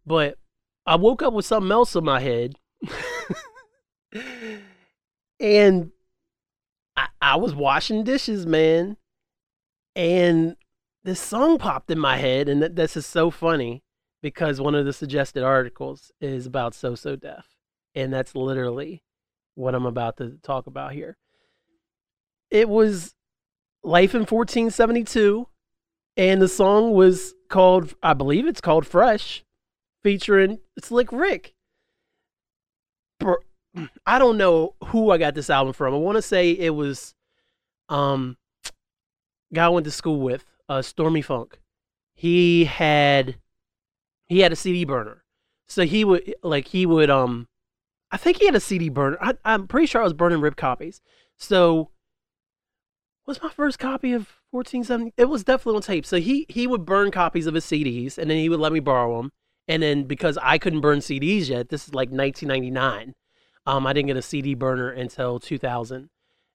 but 0.06 0.38
I 0.86 0.96
woke 0.98 1.24
up 1.24 1.34
with 1.34 1.48
something 1.48 1.72
else 1.72 1.96
in 1.96 2.04
my 2.04 2.20
head, 2.20 2.54
and 5.40 5.90
I, 6.96 7.08
I 7.20 7.38
was 7.38 7.56
washing 7.56 8.04
dishes, 8.04 8.46
man, 8.46 8.98
and 9.96 10.56
this 11.04 11.20
song 11.20 11.58
popped 11.58 11.90
in 11.90 11.98
my 11.98 12.18
head, 12.18 12.48
and 12.48 12.62
th- 12.62 12.74
this 12.76 12.96
is 12.96 13.08
so 13.08 13.32
funny 13.32 13.82
because 14.22 14.62
one 14.62 14.76
of 14.76 14.86
the 14.86 14.94
suggested 14.94 15.42
articles 15.42 16.12
is 16.22 16.46
about 16.46 16.76
So 16.76 16.94
So 16.94 17.16
Def, 17.16 17.56
and 17.96 18.14
that's 18.14 18.36
literally 18.36 19.02
what 19.56 19.76
I'm 19.76 19.86
about 19.86 20.18
to 20.18 20.38
talk 20.44 20.68
about 20.68 20.94
here. 20.94 21.18
It 22.52 22.70
was 22.70 23.16
Life 23.84 24.14
in 24.14 24.22
1472. 24.22 25.48
And 26.18 26.42
the 26.42 26.48
song 26.48 26.94
was 26.94 27.34
called, 27.50 27.94
I 28.02 28.14
believe 28.14 28.48
it's 28.48 28.62
called 28.62 28.88
Fresh, 28.88 29.44
featuring 30.02 30.60
Slick 30.80 31.12
Rick. 31.12 31.54
I 34.06 34.20
don't 34.20 34.38
know 34.38 34.76
who 34.86 35.12
I 35.12 35.18
got 35.18 35.36
this 35.36 35.50
album 35.50 35.74
from. 35.74 35.94
I 35.94 35.98
want 35.98 36.16
to 36.18 36.22
say 36.22 36.52
it 36.52 36.74
was 36.74 37.14
um 37.90 38.38
guy 39.54 39.66
I 39.66 39.70
went 39.70 39.86
to 39.86 39.92
school 39.92 40.22
with, 40.22 40.46
uh 40.70 40.82
Stormy 40.82 41.22
Funk. 41.22 41.60
He 42.14 42.66
had 42.66 43.38
he 44.28 44.40
had 44.40 44.54
a 44.54 44.56
CD 44.56 44.86
burner. 44.86 45.24
So 45.68 45.84
he 45.84 46.06
would 46.06 46.36
like 46.44 46.70
he 46.70 46.86
would 46.86 47.10
um 47.10 47.48
I 48.12 48.18
think 48.18 48.38
he 48.38 48.46
had 48.46 48.56
a 48.56 48.60
CD 48.60 48.90
burner. 48.90 49.18
I, 49.20 49.34
I'm 49.44 49.68
pretty 49.68 49.88
sure 49.88 50.02
I 50.02 50.04
was 50.04 50.14
burning 50.14 50.42
rip 50.42 50.56
copies. 50.56 51.02
So 51.38 51.90
was 53.26 53.42
my 53.42 53.50
first 53.50 53.80
copy 53.80 54.14
of 54.14 54.40
1470 54.52 55.14
it 55.18 55.26
was 55.26 55.44
definitely 55.44 55.78
on 55.78 55.82
tape 55.82 56.06
so 56.06 56.18
he 56.18 56.46
he 56.50 56.68
would 56.68 56.86
burn 56.86 57.12
copies 57.12 57.48
of 57.48 57.54
his 57.54 57.66
cds 57.66 58.18
and 58.18 58.30
then 58.30 58.38
he 58.38 58.50
would 58.50 58.60
let 58.60 58.72
me 58.72 58.80
borrow 58.80 59.18
them 59.18 59.32
and 59.68 59.84
then 59.84 60.04
because 60.04 60.38
i 60.42 60.58
couldn't 60.58 60.82
burn 60.82 61.00
cds 61.00 61.50
yet 61.50 61.70
this 61.70 61.88
is 61.88 61.94
like 61.94 62.10
1999 62.10 63.14
um 63.66 63.88
i 63.88 63.94
didn't 63.94 64.08
get 64.08 64.18
a 64.18 64.22
cd 64.22 64.54
burner 64.54 64.90
until 64.90 65.40
2000 65.40 66.10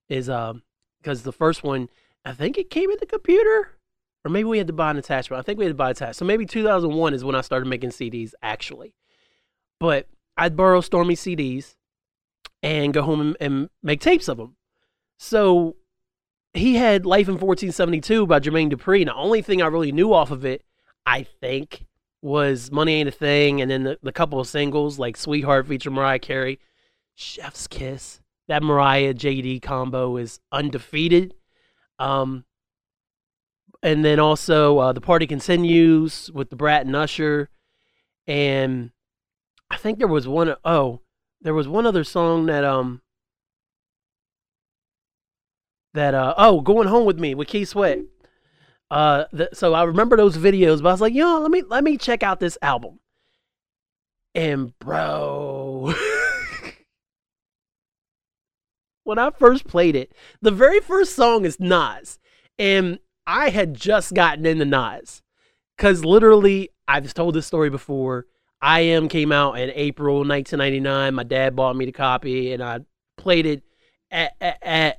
is 0.08 0.30
um 0.30 0.62
because 1.02 1.22
the 1.22 1.32
first 1.32 1.62
one 1.62 1.88
i 2.24 2.32
think 2.32 2.56
it 2.56 2.70
came 2.70 2.90
in 2.90 2.96
the 3.00 3.06
computer 3.06 3.76
or 4.24 4.30
maybe 4.30 4.44
we 4.44 4.58
had 4.58 4.66
to 4.66 4.72
buy 4.72 4.90
an 4.90 4.96
attachment 4.96 5.38
i 5.38 5.42
think 5.42 5.58
we 5.58 5.64
had 5.64 5.70
to 5.70 5.74
buy 5.74 5.88
a 5.88 5.90
attachment 5.90 6.16
so 6.16 6.24
maybe 6.24 6.46
2001 6.46 7.14
is 7.14 7.24
when 7.24 7.34
i 7.34 7.40
started 7.40 7.66
making 7.66 7.90
cds 7.90 8.32
actually 8.42 8.94
but 9.78 10.06
i'd 10.40 10.56
borrow 10.56 10.80
stormy 10.80 11.14
cds 11.14 11.76
and 12.62 12.92
go 12.92 13.02
home 13.02 13.20
and, 13.20 13.36
and 13.40 13.70
make 13.82 14.00
tapes 14.00 14.28
of 14.28 14.36
them 14.36 14.56
so 15.18 15.76
he 16.54 16.76
had 16.76 17.06
Life 17.06 17.28
in 17.28 17.34
1472 17.34 18.26
by 18.26 18.40
Jermaine 18.40 18.72
Dupri. 18.72 19.00
And 19.00 19.08
the 19.08 19.14
only 19.14 19.42
thing 19.42 19.62
I 19.62 19.66
really 19.66 19.92
knew 19.92 20.12
off 20.12 20.30
of 20.30 20.44
it, 20.44 20.64
I 21.06 21.22
think, 21.22 21.86
was 22.22 22.72
Money 22.72 22.94
Ain't 22.94 23.08
a 23.08 23.12
Thing. 23.12 23.60
And 23.60 23.70
then 23.70 23.84
the, 23.84 23.98
the 24.02 24.12
couple 24.12 24.40
of 24.40 24.48
singles 24.48 24.98
like 24.98 25.16
Sweetheart 25.16 25.66
feature 25.68 25.90
Mariah 25.90 26.18
Carey, 26.18 26.58
Chef's 27.14 27.66
Kiss. 27.66 28.20
That 28.48 28.62
Mariah 28.64 29.14
JD 29.14 29.62
combo 29.62 30.16
is 30.16 30.40
undefeated. 30.50 31.34
Um, 32.00 32.44
and 33.82 34.04
then 34.04 34.18
also 34.18 34.78
uh, 34.78 34.92
The 34.92 35.00
Party 35.00 35.26
Continues 35.26 36.30
with 36.34 36.50
Da 36.50 36.56
Brat 36.56 36.86
and 36.86 36.96
Usher. 36.96 37.48
And 38.26 38.90
I 39.70 39.76
think 39.76 39.98
there 39.98 40.08
was 40.08 40.26
one, 40.26 40.54
oh, 40.64 41.00
there 41.40 41.54
was 41.54 41.68
one 41.68 41.86
other 41.86 42.04
song 42.04 42.46
that 42.46 42.64
um 42.64 43.00
that 45.94 46.14
uh 46.14 46.34
oh 46.36 46.60
going 46.60 46.88
home 46.88 47.06
with 47.06 47.18
me 47.18 47.34
with 47.34 47.48
Keith 47.48 47.68
Sweat. 47.68 48.00
Uh, 48.90 49.24
th- 49.36 49.50
so 49.52 49.72
I 49.72 49.84
remember 49.84 50.16
those 50.16 50.36
videos, 50.36 50.82
but 50.82 50.88
I 50.88 50.92
was 50.92 51.00
like, 51.00 51.14
yo, 51.14 51.38
let 51.38 51.50
me 51.50 51.62
let 51.62 51.84
me 51.84 51.96
check 51.96 52.22
out 52.22 52.40
this 52.40 52.58
album. 52.60 52.98
And 54.34 54.78
bro, 54.78 55.94
when 59.04 59.18
I 59.18 59.30
first 59.30 59.66
played 59.66 59.96
it, 59.96 60.12
the 60.42 60.50
very 60.50 60.80
first 60.80 61.14
song 61.14 61.44
is 61.44 61.60
Nas, 61.60 62.18
and 62.58 62.98
I 63.26 63.50
had 63.50 63.74
just 63.74 64.14
gotten 64.14 64.44
into 64.44 64.64
Nas, 64.64 65.22
cause 65.78 66.04
literally 66.04 66.70
I've 66.88 67.14
told 67.14 67.34
this 67.34 67.46
story 67.46 67.70
before. 67.70 68.26
I 68.62 68.80
Am 68.80 69.08
came 69.08 69.32
out 69.32 69.58
in 69.58 69.70
April 69.74 70.16
1999. 70.18 71.14
My 71.14 71.22
dad 71.22 71.56
bought 71.56 71.76
me 71.76 71.86
the 71.86 71.92
copy, 71.92 72.52
and 72.52 72.62
I 72.62 72.80
played 73.16 73.46
it 73.46 73.62
ad, 74.10 74.32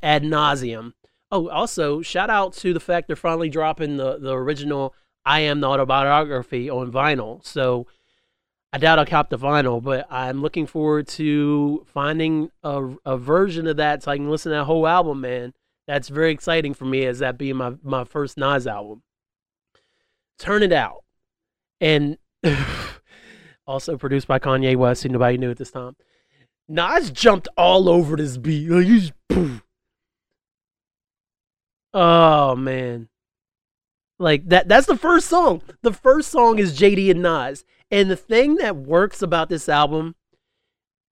ad 0.02 0.24
nauseum. 0.24 0.94
Oh, 1.32 1.50
also 1.50 2.02
shout 2.02 2.30
out 2.30 2.54
to 2.54 2.74
the 2.74 2.80
fact 2.80 3.08
they're 3.08 3.16
finally 3.16 3.50
dropping 3.50 3.98
the 3.98 4.18
the 4.18 4.34
original 4.34 4.94
I 5.26 5.42
Am 5.42 5.62
the 5.62 5.68
autobiography 5.68 6.70
on 6.70 6.92
vinyl. 6.92 7.46
So 7.46 7.88
I 8.74 8.78
doubt 8.78 9.00
I'll 9.00 9.06
cop 9.06 9.30
the 9.30 9.38
vinyl, 9.38 9.82
but 9.84 10.08
I'm 10.10 10.42
looking 10.42 10.66
forward 10.66 11.08
to 11.10 11.86
finding 11.88 12.52
a, 12.64 12.96
a 13.06 13.18
version 13.18 13.68
of 13.68 13.78
that 13.78 14.04
so 14.04 14.12
I 14.12 14.18
can 14.18 14.30
listen 14.30 14.52
to 14.52 14.60
that 14.60 14.64
whole 14.64 14.88
album, 14.88 15.22
man. 15.22 15.54
That's 15.88 16.08
very 16.08 16.32
exciting 16.32 16.74
for 16.74 16.86
me 16.86 17.06
as 17.06 17.20
that 17.20 17.38
being 17.38 17.58
my, 17.58 17.74
my 17.84 18.06
first 18.06 18.38
Nas 18.38 18.66
album. 18.66 19.04
Turn 20.40 20.64
It 20.64 20.72
Out. 20.72 21.04
And 21.82 22.18
also 23.72 23.98
produced 23.98 24.28
by 24.28 24.38
Kanye 24.38 24.76
West, 24.76 25.04
who 25.04 25.10
nobody 25.10 25.38
knew 25.38 25.50
at 25.50 25.58
this 25.58 25.72
time. 25.72 25.96
Nas 26.68 27.10
jumped 27.10 27.48
all 27.58 27.90
over 27.90 28.16
this 28.16 28.38
beat. 28.38 28.70
Oh 31.94 32.56
man. 32.56 33.10
Like 34.18 34.48
that 34.50 34.68
that's 34.68 34.88
the 34.88 34.96
first 34.96 35.28
song. 35.28 35.62
The 35.82 35.92
first 35.92 36.30
song 36.30 36.60
is 36.60 36.80
JD 36.80 37.12
and 37.12 37.22
Nas. 37.22 37.66
And 37.90 38.10
the 38.10 38.16
thing 38.16 38.56
that 38.56 38.78
works 38.78 39.22
about 39.22 39.50
this 39.50 39.68
album, 39.68 40.16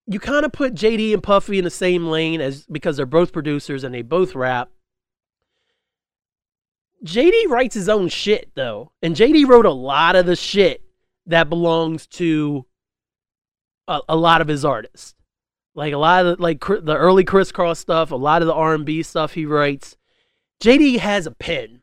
you 0.08 0.20
kind 0.20 0.46
of 0.46 0.54
put 0.54 0.76
JD 0.76 1.14
and 1.14 1.22
Puffy 1.22 1.58
in 1.58 1.66
the 1.66 1.70
same 1.70 2.08
lane 2.08 2.40
as 2.40 2.66
because 2.68 2.96
they're 2.96 3.06
both 3.06 3.34
producers 3.34 3.84
and 3.84 3.94
they 3.94 4.02
both 4.02 4.36
rap. 4.36 4.70
JD 7.04 7.48
writes 7.50 7.76
his 7.76 7.90
own 7.90 8.08
shit 8.08 8.52
though. 8.56 8.92
And 9.02 9.16
JD 9.16 9.48
wrote 9.48 9.66
a 9.66 9.72
lot 9.72 10.16
of 10.16 10.26
the 10.26 10.36
shit 10.36 10.84
that 11.30 11.50
belongs 11.50 12.08
to 12.08 12.66
a, 13.88 14.02
a 14.10 14.16
lot 14.16 14.42
of 14.42 14.48
his 14.48 14.66
artists. 14.66 15.16
Like 15.76 15.94
a 15.94 15.98
lot 15.98 16.26
of 16.26 16.38
the, 16.38 16.42
like 16.42 16.60
the 16.60 16.98
early 16.98 17.24
Kris 17.24 17.52
Kross 17.52 17.78
stuff, 17.78 18.12
a 18.12 18.16
lot 18.16 18.42
of 18.42 18.48
the 18.48 18.54
R&B 18.54 19.04
stuff 19.04 19.34
he 19.34 19.46
writes. 19.46 19.96
JD 20.62 21.00
has 21.00 21.26
a 21.26 21.32
pen. 21.32 21.82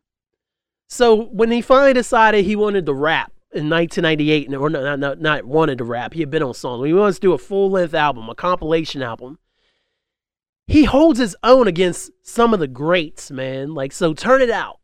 So 0.89 1.25
when 1.27 1.51
he 1.51 1.63
finally 1.63 1.95
decided 1.95 2.45
he 2.45 2.57
wanted 2.57 2.87
to 2.87 2.95
rap 2.95 3.33
in 3.53 3.71
1998, 3.71 4.55
or 4.55 4.69
not, 4.69 4.99
not, 4.99 5.21
not 5.21 5.45
wanted 5.45 5.79
to 5.79 5.85
rap, 5.85 6.13
he 6.13 6.21
had 6.21 6.31
been 6.31 6.43
on 6.43 6.55
songs. 6.55 6.87
He 6.87 6.93
wants 6.93 7.19
to 7.19 7.23
do 7.23 7.33
a 7.33 7.39
full 7.39 7.71
length 7.71 7.95
album, 7.95 8.29
a 8.29 8.35
compilation 8.35 9.03
album. 9.03 9.39
He 10.67 10.85
holds 10.85 11.19
his 11.19 11.37
own 11.43 11.69
against 11.69 12.11
some 12.23 12.53
of 12.53 12.61
the 12.61 12.69
greats, 12.69 13.31
man. 13.31 13.73
Like, 13.73 13.93
so 13.93 14.13
turn 14.13 14.43
it 14.43 14.51
out. 14.51 14.81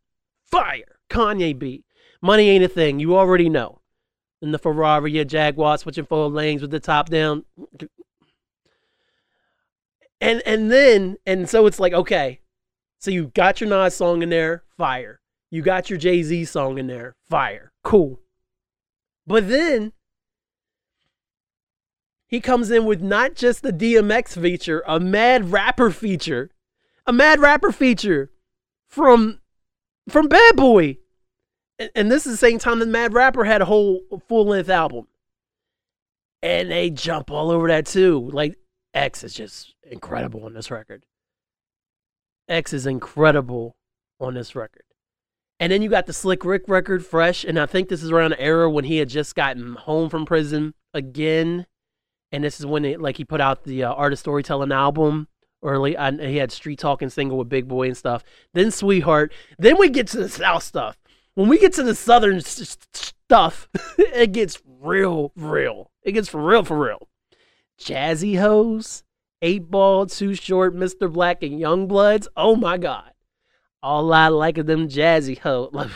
Fire. 0.49 0.99
Kanye 1.09 1.57
B. 1.57 1.83
Money 2.21 2.49
ain't 2.49 2.63
a 2.63 2.69
thing. 2.69 2.99
You 2.99 3.17
already 3.17 3.49
know. 3.49 3.81
In 4.43 4.51
the 4.51 4.59
Ferrari, 4.59 5.17
a 5.19 5.25
Jaguar 5.25 5.77
switching 5.77 6.05
four 6.05 6.29
lanes 6.29 6.61
with 6.61 6.71
the 6.71 6.79
top 6.79 7.09
down. 7.09 7.45
And 10.19 10.41
and 10.45 10.69
then 10.69 11.15
and 11.25 11.49
so 11.49 11.65
it's 11.65 11.79
like 11.79 11.93
okay 11.93 12.41
so 12.99 13.11
you 13.11 13.31
got 13.35 13.59
your 13.59 13.69
nas 13.69 13.95
song 13.95 14.21
in 14.21 14.29
there 14.29 14.63
fire. 14.77 15.19
You 15.51 15.61
got 15.61 15.89
your 15.89 15.99
jay-z 15.99 16.45
song 16.45 16.77
in 16.77 16.87
there 16.87 17.15
fire. 17.29 17.73
Cool. 17.83 18.21
But 19.27 19.49
then 19.49 19.91
he 22.25 22.39
comes 22.39 22.71
in 22.71 22.85
with 22.85 23.01
not 23.01 23.35
just 23.35 23.61
the 23.61 23.71
dmx 23.71 24.41
feature 24.41 24.83
a 24.87 24.99
mad 24.99 25.51
rapper 25.51 25.91
feature 25.91 26.49
a 27.05 27.13
mad 27.13 27.39
rapper 27.39 27.71
feature 27.71 28.31
from 28.87 29.39
from 30.09 30.27
bad 30.27 30.55
boy 30.55 30.97
and, 31.95 32.11
this 32.11 32.25
is 32.25 32.33
the 32.33 32.37
same 32.37 32.59
time 32.59 32.79
that 32.79 32.87
mad 32.87 33.13
rapper 33.13 33.43
had 33.43 33.61
a 33.61 33.65
whole 33.65 34.01
full-length 34.27 34.69
album 34.69 35.07
and 36.41 36.71
they 36.71 36.89
jump 36.89 37.31
all 37.31 37.51
over 37.51 37.67
that 37.67 37.85
too 37.85 38.29
like 38.31 38.55
X 38.93 39.23
is 39.23 39.33
just 39.33 39.73
incredible 39.89 40.45
on 40.45 40.53
this 40.53 40.69
record. 40.69 41.05
X 42.47 42.73
is 42.73 42.85
incredible 42.85 43.75
on 44.19 44.35
this 44.35 44.55
record. 44.55 44.83
And 45.59 45.71
then 45.71 45.81
you 45.81 45.89
got 45.89 46.05
the 46.05 46.13
Slick 46.13 46.43
Rick 46.43 46.63
record 46.67 47.05
fresh, 47.05 47.43
and 47.43 47.59
I 47.59 47.65
think 47.65 47.87
this 47.87 48.03
is 48.03 48.11
around 48.11 48.31
the 48.31 48.41
era 48.41 48.69
when 48.69 48.85
he 48.85 48.97
had 48.97 49.09
just 49.09 49.35
gotten 49.35 49.75
home 49.75 50.09
from 50.09 50.25
prison 50.25 50.73
again. 50.93 51.65
And 52.31 52.43
this 52.43 52.59
is 52.59 52.65
when 52.65 52.83
it, 52.85 52.99
like 52.99 53.17
he 53.17 53.25
put 53.25 53.41
out 53.41 53.63
the 53.63 53.83
uh, 53.83 53.93
Art 53.93 54.13
of 54.13 54.19
Storytelling 54.19 54.71
album 54.71 55.27
early. 55.61 55.95
And 55.95 56.19
he 56.19 56.37
had 56.37 56.51
Street 56.51 56.79
Talking 56.79 57.09
single 57.09 57.37
with 57.37 57.49
Big 57.49 57.67
Boi 57.67 57.87
and 57.87 57.97
stuff. 57.97 58.23
Then 58.53 58.71
Sweetheart. 58.71 59.31
Then 59.59 59.77
we 59.77 59.89
get 59.89 60.07
to 60.07 60.17
the 60.17 60.29
South 60.29 60.63
stuff. 60.63 60.97
When 61.35 61.47
we 61.49 61.57
get 61.59 61.73
to 61.73 61.83
the 61.83 61.95
Southern 61.95 62.41
stuff, 62.41 63.67
it 63.97 64.31
gets 64.31 64.61
real, 64.79 65.31
real. 65.35 65.91
It 66.03 66.11
gets 66.13 66.29
for 66.29 66.43
real, 66.43 66.63
for 66.63 66.77
real. 66.77 67.07
Jazzy 67.79 68.39
Hoes, 68.39 69.03
Eight 69.41 69.69
Ball, 69.71 70.05
Too 70.05 70.35
Short, 70.35 70.75
Mr. 70.75 71.11
Black, 71.11 71.41
and 71.43 71.59
Youngbloodz. 71.59 72.27
Oh 72.37 72.55
my 72.55 72.77
God. 72.77 73.11
All 73.81 74.13
I 74.13 74.27
like 74.29 74.57
of 74.57 74.65
them 74.67 74.87
Jazzy 74.87 75.37
Hoes. 75.39 75.73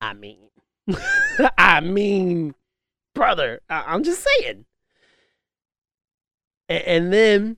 I 0.00 0.12
mean, 0.12 0.38
I 1.58 1.80
mean, 1.80 2.54
brother, 3.14 3.60
I- 3.68 3.94
am 3.94 4.04
just 4.04 4.24
saying. 4.40 4.64
A- 6.68 6.88
and 6.88 7.12
then 7.12 7.56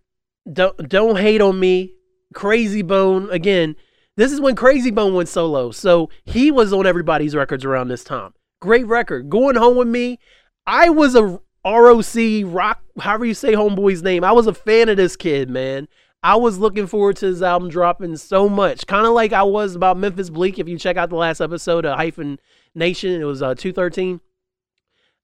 don't 0.50 0.88
don't 0.88 1.16
hate 1.18 1.40
on 1.42 1.58
me. 1.60 1.94
Krayzie 2.34 2.86
Bone 2.86 3.28
again. 3.30 3.76
This 4.16 4.32
is 4.32 4.40
when 4.40 4.56
Krayzie 4.56 4.94
Bone 4.94 5.14
went 5.14 5.28
solo. 5.28 5.70
So 5.70 6.10
he 6.24 6.50
was 6.50 6.72
on 6.72 6.86
everybody's 6.86 7.34
records 7.34 7.64
around 7.64 7.88
this 7.88 8.04
time. 8.04 8.34
Great 8.60 8.86
record. 8.86 9.30
Going 9.30 9.56
home 9.56 9.76
with 9.76 9.88
me. 9.88 10.18
I 10.66 10.90
was 10.90 11.14
a 11.14 11.40
ROC 11.64 12.44
rock, 12.44 12.82
however 12.98 13.24
you 13.24 13.34
say 13.34 13.52
homeboy's 13.52 14.02
name. 14.02 14.24
I 14.24 14.32
was 14.32 14.46
a 14.46 14.54
fan 14.54 14.88
of 14.88 14.96
this 14.96 15.16
kid, 15.16 15.48
man. 15.48 15.88
I 16.22 16.36
was 16.36 16.58
looking 16.58 16.86
forward 16.86 17.16
to 17.16 17.26
his 17.26 17.42
album 17.42 17.70
dropping 17.70 18.16
so 18.16 18.48
much. 18.48 18.86
Kind 18.86 19.06
of 19.06 19.12
like 19.12 19.32
I 19.32 19.42
was 19.42 19.74
about 19.74 19.96
Memphis 19.96 20.28
Bleek. 20.28 20.58
If 20.58 20.68
you 20.68 20.78
check 20.78 20.98
out 20.98 21.08
the 21.08 21.16
last 21.16 21.40
episode 21.40 21.86
of 21.86 21.96
Hyphen 21.96 22.38
Nation, 22.74 23.20
it 23.20 23.24
was 23.24 23.40
uh, 23.42 23.54
213. 23.54 24.20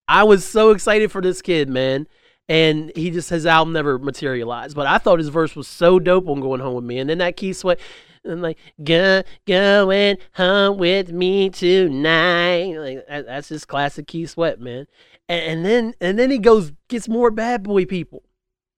I 0.08 0.24
was 0.24 0.44
so 0.44 0.70
excited 0.70 1.12
for 1.12 1.20
this 1.20 1.42
kid, 1.42 1.68
man. 1.68 2.06
And 2.48 2.92
he 2.94 3.10
just, 3.10 3.28
his 3.28 3.44
album 3.44 3.74
never 3.74 3.98
materialized. 3.98 4.74
But 4.74 4.86
I 4.86 4.98
thought 4.98 5.18
his 5.18 5.28
verse 5.28 5.54
was 5.54 5.68
so 5.68 5.98
dope 5.98 6.28
on 6.28 6.40
Going 6.40 6.60
Home 6.60 6.76
with 6.76 6.84
Me. 6.84 6.98
And 6.98 7.10
then 7.10 7.18
that 7.18 7.36
Keith 7.36 7.56
Sweat, 7.56 7.78
and 8.26 8.42
like, 8.42 8.58
go, 8.82 9.22
going 9.46 10.18
home 10.34 10.78
with 10.78 11.12
me 11.12 11.50
tonight. 11.50 12.76
Like, 12.76 13.06
that's 13.08 13.48
just 13.48 13.68
classic 13.68 14.06
Keith 14.06 14.30
Sweat, 14.30 14.60
man. 14.60 14.86
And, 15.28 15.44
and 15.44 15.64
then, 15.64 15.94
and 16.00 16.18
then 16.18 16.30
he 16.30 16.38
goes, 16.38 16.72
gets 16.88 17.08
more 17.08 17.30
bad 17.30 17.62
boy 17.62 17.84
people 17.84 18.22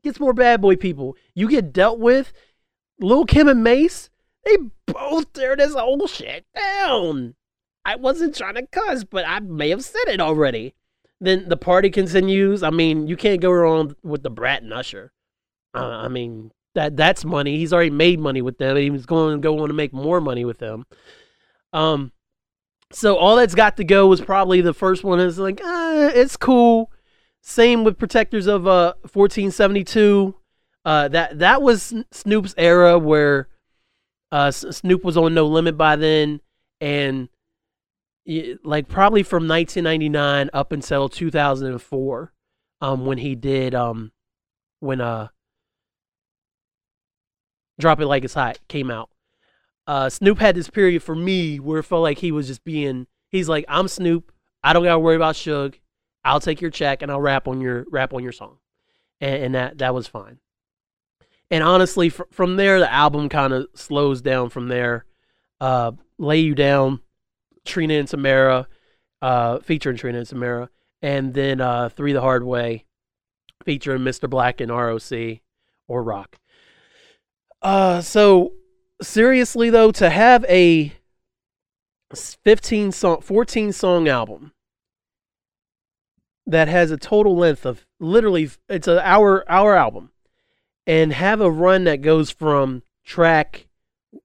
gets 0.02 0.20
more 0.20 0.32
bad 0.32 0.60
boy 0.60 0.76
people. 0.76 1.16
You 1.34 1.48
get 1.48 1.72
dealt 1.72 1.98
with. 1.98 2.32
Lil 3.00 3.26
Kim 3.26 3.46
and 3.46 3.62
Mase, 3.62 4.10
they 4.44 4.56
both 4.86 5.32
tear 5.32 5.54
this 5.54 5.74
whole 5.74 6.06
shit 6.08 6.46
down. 6.54 7.34
I 7.84 7.94
wasn't 7.94 8.34
trying 8.34 8.56
to 8.56 8.66
cuss, 8.66 9.04
but 9.04 9.24
I 9.26 9.38
may 9.40 9.70
have 9.70 9.84
said 9.84 10.08
it 10.08 10.20
already. 10.20 10.74
Then 11.20 11.48
the 11.48 11.56
party 11.56 11.90
continues. 11.90 12.62
I 12.62 12.70
mean, 12.70 13.06
you 13.06 13.16
can't 13.16 13.40
go 13.40 13.52
wrong 13.52 13.94
with 14.02 14.22
Da 14.22 14.30
Brat 14.30 14.62
and 14.62 14.72
Usher. 14.72 15.12
Uh, 15.74 15.86
I 15.86 16.08
mean, 16.08 16.50
that 16.78 16.96
that's 16.96 17.24
money. 17.24 17.58
He's 17.58 17.72
already 17.72 17.90
made 17.90 18.20
money 18.20 18.40
with 18.40 18.58
them. 18.58 18.76
He's 18.76 19.04
going 19.04 19.36
to 19.36 19.42
go 19.42 19.58
on 19.58 19.68
to 19.68 19.74
make 19.74 19.92
more 19.92 20.20
money 20.20 20.44
with 20.44 20.58
them. 20.58 20.86
Um, 21.72 22.12
so 22.92 23.16
all 23.16 23.34
that's 23.34 23.56
got 23.56 23.76
to 23.78 23.84
go 23.84 24.06
was 24.06 24.20
probably 24.20 24.60
the 24.60 24.72
first 24.72 25.02
one. 25.02 25.18
Is 25.18 25.40
like, 25.40 25.60
uh, 25.60 26.10
it's 26.14 26.36
cool. 26.36 26.92
Same 27.42 27.82
with 27.82 27.98
Protectors 27.98 28.46
of 28.46 28.66
uh 28.68 28.94
1472. 29.02 30.36
Uh, 30.84 31.08
that 31.08 31.40
that 31.40 31.62
was 31.62 31.92
Snoop's 32.12 32.54
era 32.56 32.96
where 32.96 33.48
uh, 34.30 34.52
Snoop 34.52 35.02
was 35.02 35.16
on 35.16 35.34
No 35.34 35.46
Limit 35.46 35.76
by 35.76 35.96
then, 35.96 36.40
and 36.80 37.28
like 38.62 38.88
probably 38.88 39.24
from 39.24 39.48
1999 39.48 40.50
up 40.52 40.70
until 40.70 41.08
2004, 41.08 42.32
um, 42.80 43.04
when 43.04 43.18
he 43.18 43.34
did 43.34 43.74
um, 43.74 44.12
when 44.78 45.00
uh, 45.00 45.28
Drop 47.78 48.00
It 48.00 48.06
Like 48.06 48.24
It's 48.24 48.34
Hot 48.34 48.58
came 48.68 48.90
out. 48.90 49.10
Uh, 49.86 50.10
Snoop 50.10 50.38
had 50.38 50.54
this 50.54 50.68
period 50.68 51.02
for 51.02 51.14
me 51.14 51.58
where 51.58 51.78
it 51.78 51.84
felt 51.84 52.02
like 52.02 52.18
he 52.18 52.32
was 52.32 52.46
just 52.46 52.64
being. 52.64 53.06
He's 53.30 53.48
like, 53.48 53.64
I'm 53.68 53.88
Snoop. 53.88 54.32
I 54.62 54.72
don't 54.72 54.84
gotta 54.84 54.98
worry 54.98 55.16
about 55.16 55.34
Suge. 55.34 55.76
I'll 56.24 56.40
take 56.40 56.60
your 56.60 56.70
check 56.70 57.00
and 57.00 57.10
I'll 57.10 57.20
rap 57.20 57.48
on 57.48 57.60
your 57.60 57.86
rap 57.90 58.12
on 58.12 58.22
your 58.22 58.32
song, 58.32 58.58
and, 59.20 59.44
and 59.44 59.54
that 59.54 59.78
that 59.78 59.94
was 59.94 60.06
fine. 60.06 60.38
And 61.50 61.64
honestly, 61.64 62.10
fr- 62.10 62.24
from 62.30 62.56
there, 62.56 62.80
the 62.80 62.92
album 62.92 63.28
kind 63.28 63.52
of 63.52 63.68
slows 63.74 64.20
down. 64.20 64.50
From 64.50 64.68
there, 64.68 65.06
uh, 65.60 65.92
lay 66.18 66.40
you 66.40 66.54
down, 66.54 67.00
Trina 67.64 67.94
and 67.94 68.08
Tamara, 68.08 68.66
uh, 69.22 69.60
featuring 69.60 69.96
Trina 69.96 70.18
and 70.18 70.26
Tamara. 70.26 70.68
and 71.00 71.32
then 71.32 71.60
uh, 71.60 71.88
three 71.88 72.12
the 72.12 72.20
hard 72.20 72.44
way, 72.44 72.84
featuring 73.64 74.02
Mr. 74.02 74.28
Black 74.28 74.60
and 74.60 74.70
ROC 74.70 75.40
or 75.86 76.02
Rock. 76.02 76.36
Uh, 77.60 78.00
so 78.00 78.52
seriously 79.02 79.70
though, 79.70 79.90
to 79.92 80.10
have 80.10 80.44
a 80.48 80.92
15 82.14 82.92
song, 82.92 83.20
14 83.20 83.72
song 83.72 84.08
album 84.08 84.52
that 86.46 86.68
has 86.68 86.90
a 86.90 86.96
total 86.96 87.36
length 87.36 87.66
of 87.66 87.86
literally 88.00 88.50
it's 88.68 88.88
an 88.88 88.98
hour 89.02 89.44
hour 89.50 89.76
album 89.76 90.10
and 90.86 91.12
have 91.12 91.42
a 91.42 91.50
run 91.50 91.84
that 91.84 92.00
goes 92.00 92.30
from 92.30 92.82
track 93.04 93.66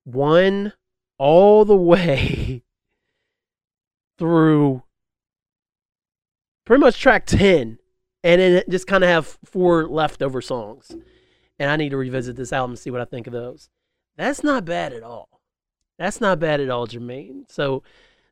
1 0.05 0.71
all 1.17 1.65
the 1.65 1.75
way 1.75 2.63
through 4.17 4.83
pretty 6.65 6.79
much 6.79 6.99
track 6.99 7.25
10 7.25 7.77
and 8.23 8.41
then 8.41 8.63
just 8.69 8.87
kind 8.87 9.03
of 9.03 9.09
have 9.09 9.37
four 9.43 9.85
leftover 9.85 10.41
songs 10.41 10.95
and 11.59 11.69
I 11.69 11.75
need 11.75 11.89
to 11.89 11.97
revisit 11.97 12.35
this 12.35 12.53
album 12.53 12.71
and 12.71 12.79
see 12.79 12.91
what 12.91 13.01
I 13.01 13.05
think 13.05 13.27
of 13.27 13.33
those. 13.33 13.69
That's 14.17 14.43
not 14.43 14.65
bad 14.65 14.93
at 14.93 15.03
all. 15.03 15.41
That's 15.97 16.21
not 16.21 16.39
bad 16.39 16.59
at 16.59 16.69
all, 16.69 16.87
Jermaine. 16.87 17.51
So 17.51 17.83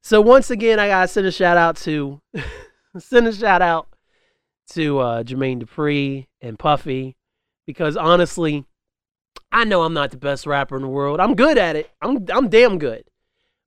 so 0.01 0.21
once 0.21 0.49
again 0.49 0.79
I 0.79 0.87
gotta 0.87 1.07
send 1.07 1.27
a 1.27 1.31
shout 1.31 1.57
out 1.57 1.77
to 1.77 2.21
send 2.97 3.27
a 3.27 3.33
shout 3.33 3.61
out 3.61 3.87
to 4.71 4.99
uh, 4.99 5.23
Jermaine 5.23 5.61
Dupri 5.61 6.27
and 6.41 6.57
Puffy 6.57 7.15
because 7.65 7.97
honestly, 7.97 8.65
I 9.51 9.63
know 9.63 9.83
I'm 9.83 9.93
not 9.93 10.11
the 10.11 10.17
best 10.17 10.45
rapper 10.45 10.75
in 10.75 10.81
the 10.81 10.87
world. 10.87 11.19
I'm 11.19 11.35
good 11.35 11.57
at 11.57 11.75
it. 11.75 11.89
I'm 12.01 12.25
I'm 12.31 12.49
damn 12.49 12.79
good, 12.79 13.03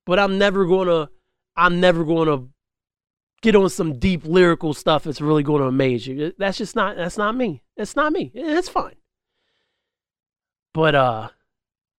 but 0.07 0.19
I'm 0.19 0.38
never 0.38 0.67
gonna 0.67 1.09
I'm 1.57 1.81
never 1.81 2.05
gonna 2.05 2.49
get 3.43 3.55
on 3.55 3.69
some 3.69 3.99
deep 3.99 4.25
lyrical 4.25 4.75
stuff 4.75 5.05
that's 5.05 5.21
really 5.21 5.45
to 5.45 5.53
amaze 5.53 6.07
you. 6.07 6.33
That's 6.38 6.59
just 6.59 6.75
not 6.75 6.97
that's 6.97 7.19
not 7.19 7.37
me. 7.37 7.62
It's 7.77 7.95
not 7.95 8.12
me. 8.12 8.33
It's 8.35 8.69
fine. 8.69 8.97
But 10.75 10.95
uh, 10.95 11.29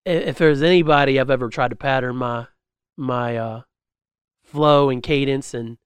if 0.06 0.38
there's 0.38 0.62
anybody 0.62 1.20
I've 1.20 1.32
ever 1.32 1.50
tried 1.50 1.70
to 1.70 1.76
pattern 1.76 2.18
my 2.18 2.48
my 2.98 3.36
uh 3.36 3.62
flow 4.44 4.90
and 4.90 5.04
cadence 5.04 5.54
and 5.54 5.78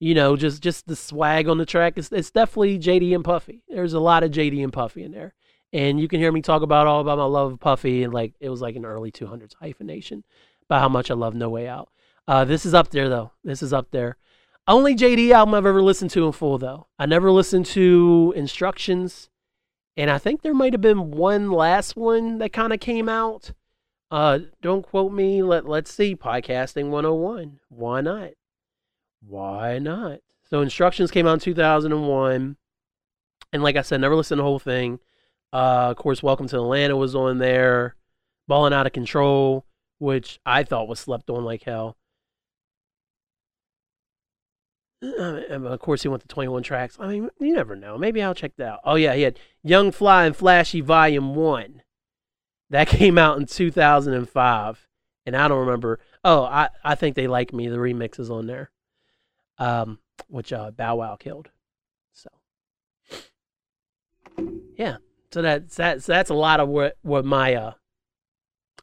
you 0.00 0.14
know, 0.14 0.34
just 0.34 0.62
just 0.62 0.86
the 0.86 0.96
swag 0.96 1.46
on 1.46 1.58
the 1.58 1.66
track. 1.66 1.94
It's, 1.96 2.10
it's 2.10 2.30
definitely 2.30 2.78
JD 2.78 3.14
and 3.14 3.22
Puffy. 3.22 3.62
There's 3.68 3.92
a 3.92 4.00
lot 4.00 4.22
of 4.22 4.30
JD 4.30 4.64
and 4.64 4.72
Puffy 4.72 5.04
in 5.04 5.12
there, 5.12 5.34
and 5.74 6.00
you 6.00 6.08
can 6.08 6.20
hear 6.20 6.32
me 6.32 6.40
talk 6.40 6.62
about 6.62 6.86
all 6.86 7.00
about 7.00 7.18
my 7.18 7.24
love 7.24 7.52
of 7.52 7.60
Puffy 7.60 8.02
and 8.02 8.12
like 8.12 8.32
it 8.40 8.48
was 8.48 8.62
like 8.62 8.76
an 8.76 8.86
early 8.86 9.12
200s 9.12 9.54
Hyphen 9.60 9.86
Nation 9.86 10.24
about 10.64 10.80
how 10.80 10.88
much 10.88 11.10
I 11.10 11.14
love 11.14 11.34
No 11.34 11.50
Way 11.50 11.68
Out. 11.68 11.90
Uh, 12.26 12.44
this 12.44 12.64
is 12.64 12.74
up 12.74 12.90
there 12.90 13.08
though. 13.08 13.32
This 13.44 13.62
is 13.62 13.72
up 13.72 13.90
there. 13.90 14.16
Only 14.66 14.94
JD 14.94 15.32
album 15.32 15.54
I've 15.54 15.66
ever 15.66 15.82
listened 15.82 16.10
to 16.12 16.26
in 16.26 16.32
full 16.32 16.56
though. 16.56 16.86
I 16.98 17.04
never 17.06 17.30
listened 17.30 17.66
to 17.66 18.32
Instructions, 18.36 19.28
and 20.00 20.10
I 20.10 20.16
think 20.16 20.40
there 20.40 20.54
might 20.54 20.72
have 20.72 20.80
been 20.80 21.10
one 21.10 21.50
last 21.50 21.94
one 21.94 22.38
that 22.38 22.54
kind 22.54 22.72
of 22.72 22.80
came 22.80 23.06
out. 23.06 23.52
Uh, 24.10 24.38
don't 24.62 24.80
quote 24.80 25.12
me. 25.12 25.42
Let 25.42 25.68
Let's 25.68 25.92
see. 25.92 26.16
Podcasting 26.16 26.88
101. 26.88 27.60
Why 27.68 28.00
not? 28.00 28.30
Why 29.20 29.78
not? 29.78 30.20
So 30.48 30.62
instructions 30.62 31.10
came 31.10 31.26
out 31.26 31.34
in 31.34 31.40
2001, 31.40 32.56
and 33.52 33.62
like 33.62 33.76
I 33.76 33.82
said, 33.82 34.00
never 34.00 34.16
listened 34.16 34.38
to 34.38 34.42
the 34.42 34.48
whole 34.48 34.58
thing. 34.58 35.00
Uh, 35.52 35.90
of 35.90 35.96
course, 35.96 36.22
Welcome 36.22 36.48
to 36.48 36.56
Atlanta 36.56 36.96
was 36.96 37.14
on 37.14 37.36
there. 37.36 37.94
Balling 38.48 38.72
Out 38.72 38.86
of 38.86 38.94
Control, 38.94 39.66
which 39.98 40.40
I 40.46 40.64
thought 40.64 40.88
was 40.88 40.98
slept 40.98 41.28
on 41.28 41.44
like 41.44 41.64
hell. 41.64 41.98
Of 45.02 45.80
course, 45.80 46.02
he 46.02 46.08
went 46.08 46.22
to 46.22 46.28
21 46.28 46.62
tracks. 46.62 46.96
I 47.00 47.06
mean, 47.06 47.30
you 47.38 47.54
never 47.54 47.74
know. 47.74 47.96
Maybe 47.96 48.22
I'll 48.22 48.34
check 48.34 48.52
that 48.56 48.66
out. 48.66 48.80
Oh, 48.84 48.96
yeah, 48.96 49.14
he 49.14 49.22
had 49.22 49.38
Young 49.62 49.92
Fly 49.92 50.26
and 50.26 50.36
Flashy 50.36 50.80
Volume 50.80 51.34
1. 51.34 51.82
That 52.68 52.88
came 52.88 53.16
out 53.16 53.38
in 53.38 53.46
2005. 53.46 54.88
And 55.26 55.36
I 55.36 55.48
don't 55.48 55.60
remember. 55.60 56.00
Oh, 56.24 56.42
I, 56.42 56.68
I 56.84 56.94
think 56.94 57.16
they 57.16 57.26
like 57.26 57.52
me. 57.52 57.68
The 57.68 57.76
remix 57.76 58.18
is 58.18 58.30
on 58.30 58.46
there 58.46 58.70
um, 59.60 59.98
which 60.28 60.52
uh, 60.52 60.72
Bow 60.72 60.96
Wow 60.96 61.16
killed. 61.16 61.50
So, 62.12 62.30
yeah. 64.76 64.96
So 65.32 65.42
that's 65.42 65.76
that's 65.76 66.06
that's 66.06 66.30
a 66.30 66.34
lot 66.34 66.58
of 66.58 66.68
what 66.68 66.96
what 67.02 67.24
my 67.24 67.54
uh, 67.54 67.72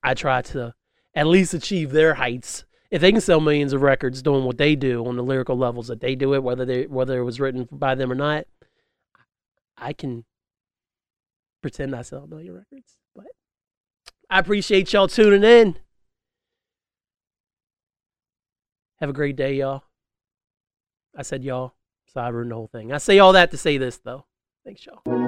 I 0.02 0.14
try 0.14 0.42
to 0.44 0.74
at 1.14 1.28
least 1.28 1.54
achieve 1.54 1.92
their 1.92 2.14
heights. 2.14 2.64
If 2.89 3.02
they 3.02 3.12
can 3.12 3.21
sell 3.21 3.41
millions 3.41 3.73
of 3.73 3.82
records 3.82 4.21
doing 4.21 4.45
what 4.45 4.58
they 4.58 4.76
do 4.76 5.06
on 5.06 5.17
the 5.17 5.23
lyrical 5.23 5.58
levels 5.58 5.88
that 5.88 6.00
they 6.00 6.15
do 6.15 6.34
it, 6.34 6.43
whether 6.43 6.65
they 6.65 6.88
whether 6.88 7.19
it 7.19 7.23
was 7.23 7.39
written 7.39 7.67
by 7.71 7.95
them 7.95 8.12
or 8.12 8.15
not, 8.15 8.45
I 9.78 9.93
can 9.93 10.23
pretend 11.62 11.95
I 11.95 12.02
sell 12.02 12.23
a 12.23 12.28
million 12.28 12.56
records. 12.56 12.97
But 13.15 13.26
I 14.30 14.39
appreciate 14.39 14.93
y'all 14.93 15.08
tuning 15.08 15.43
in. 15.43 15.78
Have 19.00 19.10
a 19.10 19.13
great 19.13 19.36
day, 19.36 19.56
y'all. 19.56 19.84
I 21.15 21.23
said 21.23 21.43
y'all, 21.43 21.73
so 22.08 22.21
I 22.21 22.30
ruined 22.30 22.52
the 22.52 22.56
whole 22.56 22.67
thing. 22.67 22.93
I 22.93 22.97
say 23.00 23.19
all 23.19 23.34
that 23.34 23.52
to 23.52 23.58
say 23.58 23.78
this, 23.78 23.97
though. 23.97 24.26
Thanks, 24.65 24.86
y'all. 24.86 25.27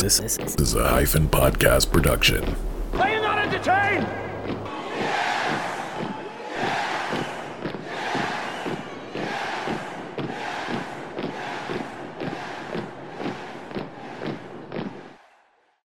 This 0.00 0.20
is 0.20 0.74
a 0.74 0.88
hyphen 0.88 1.26
podcast 1.26 1.90
production. 1.90 2.54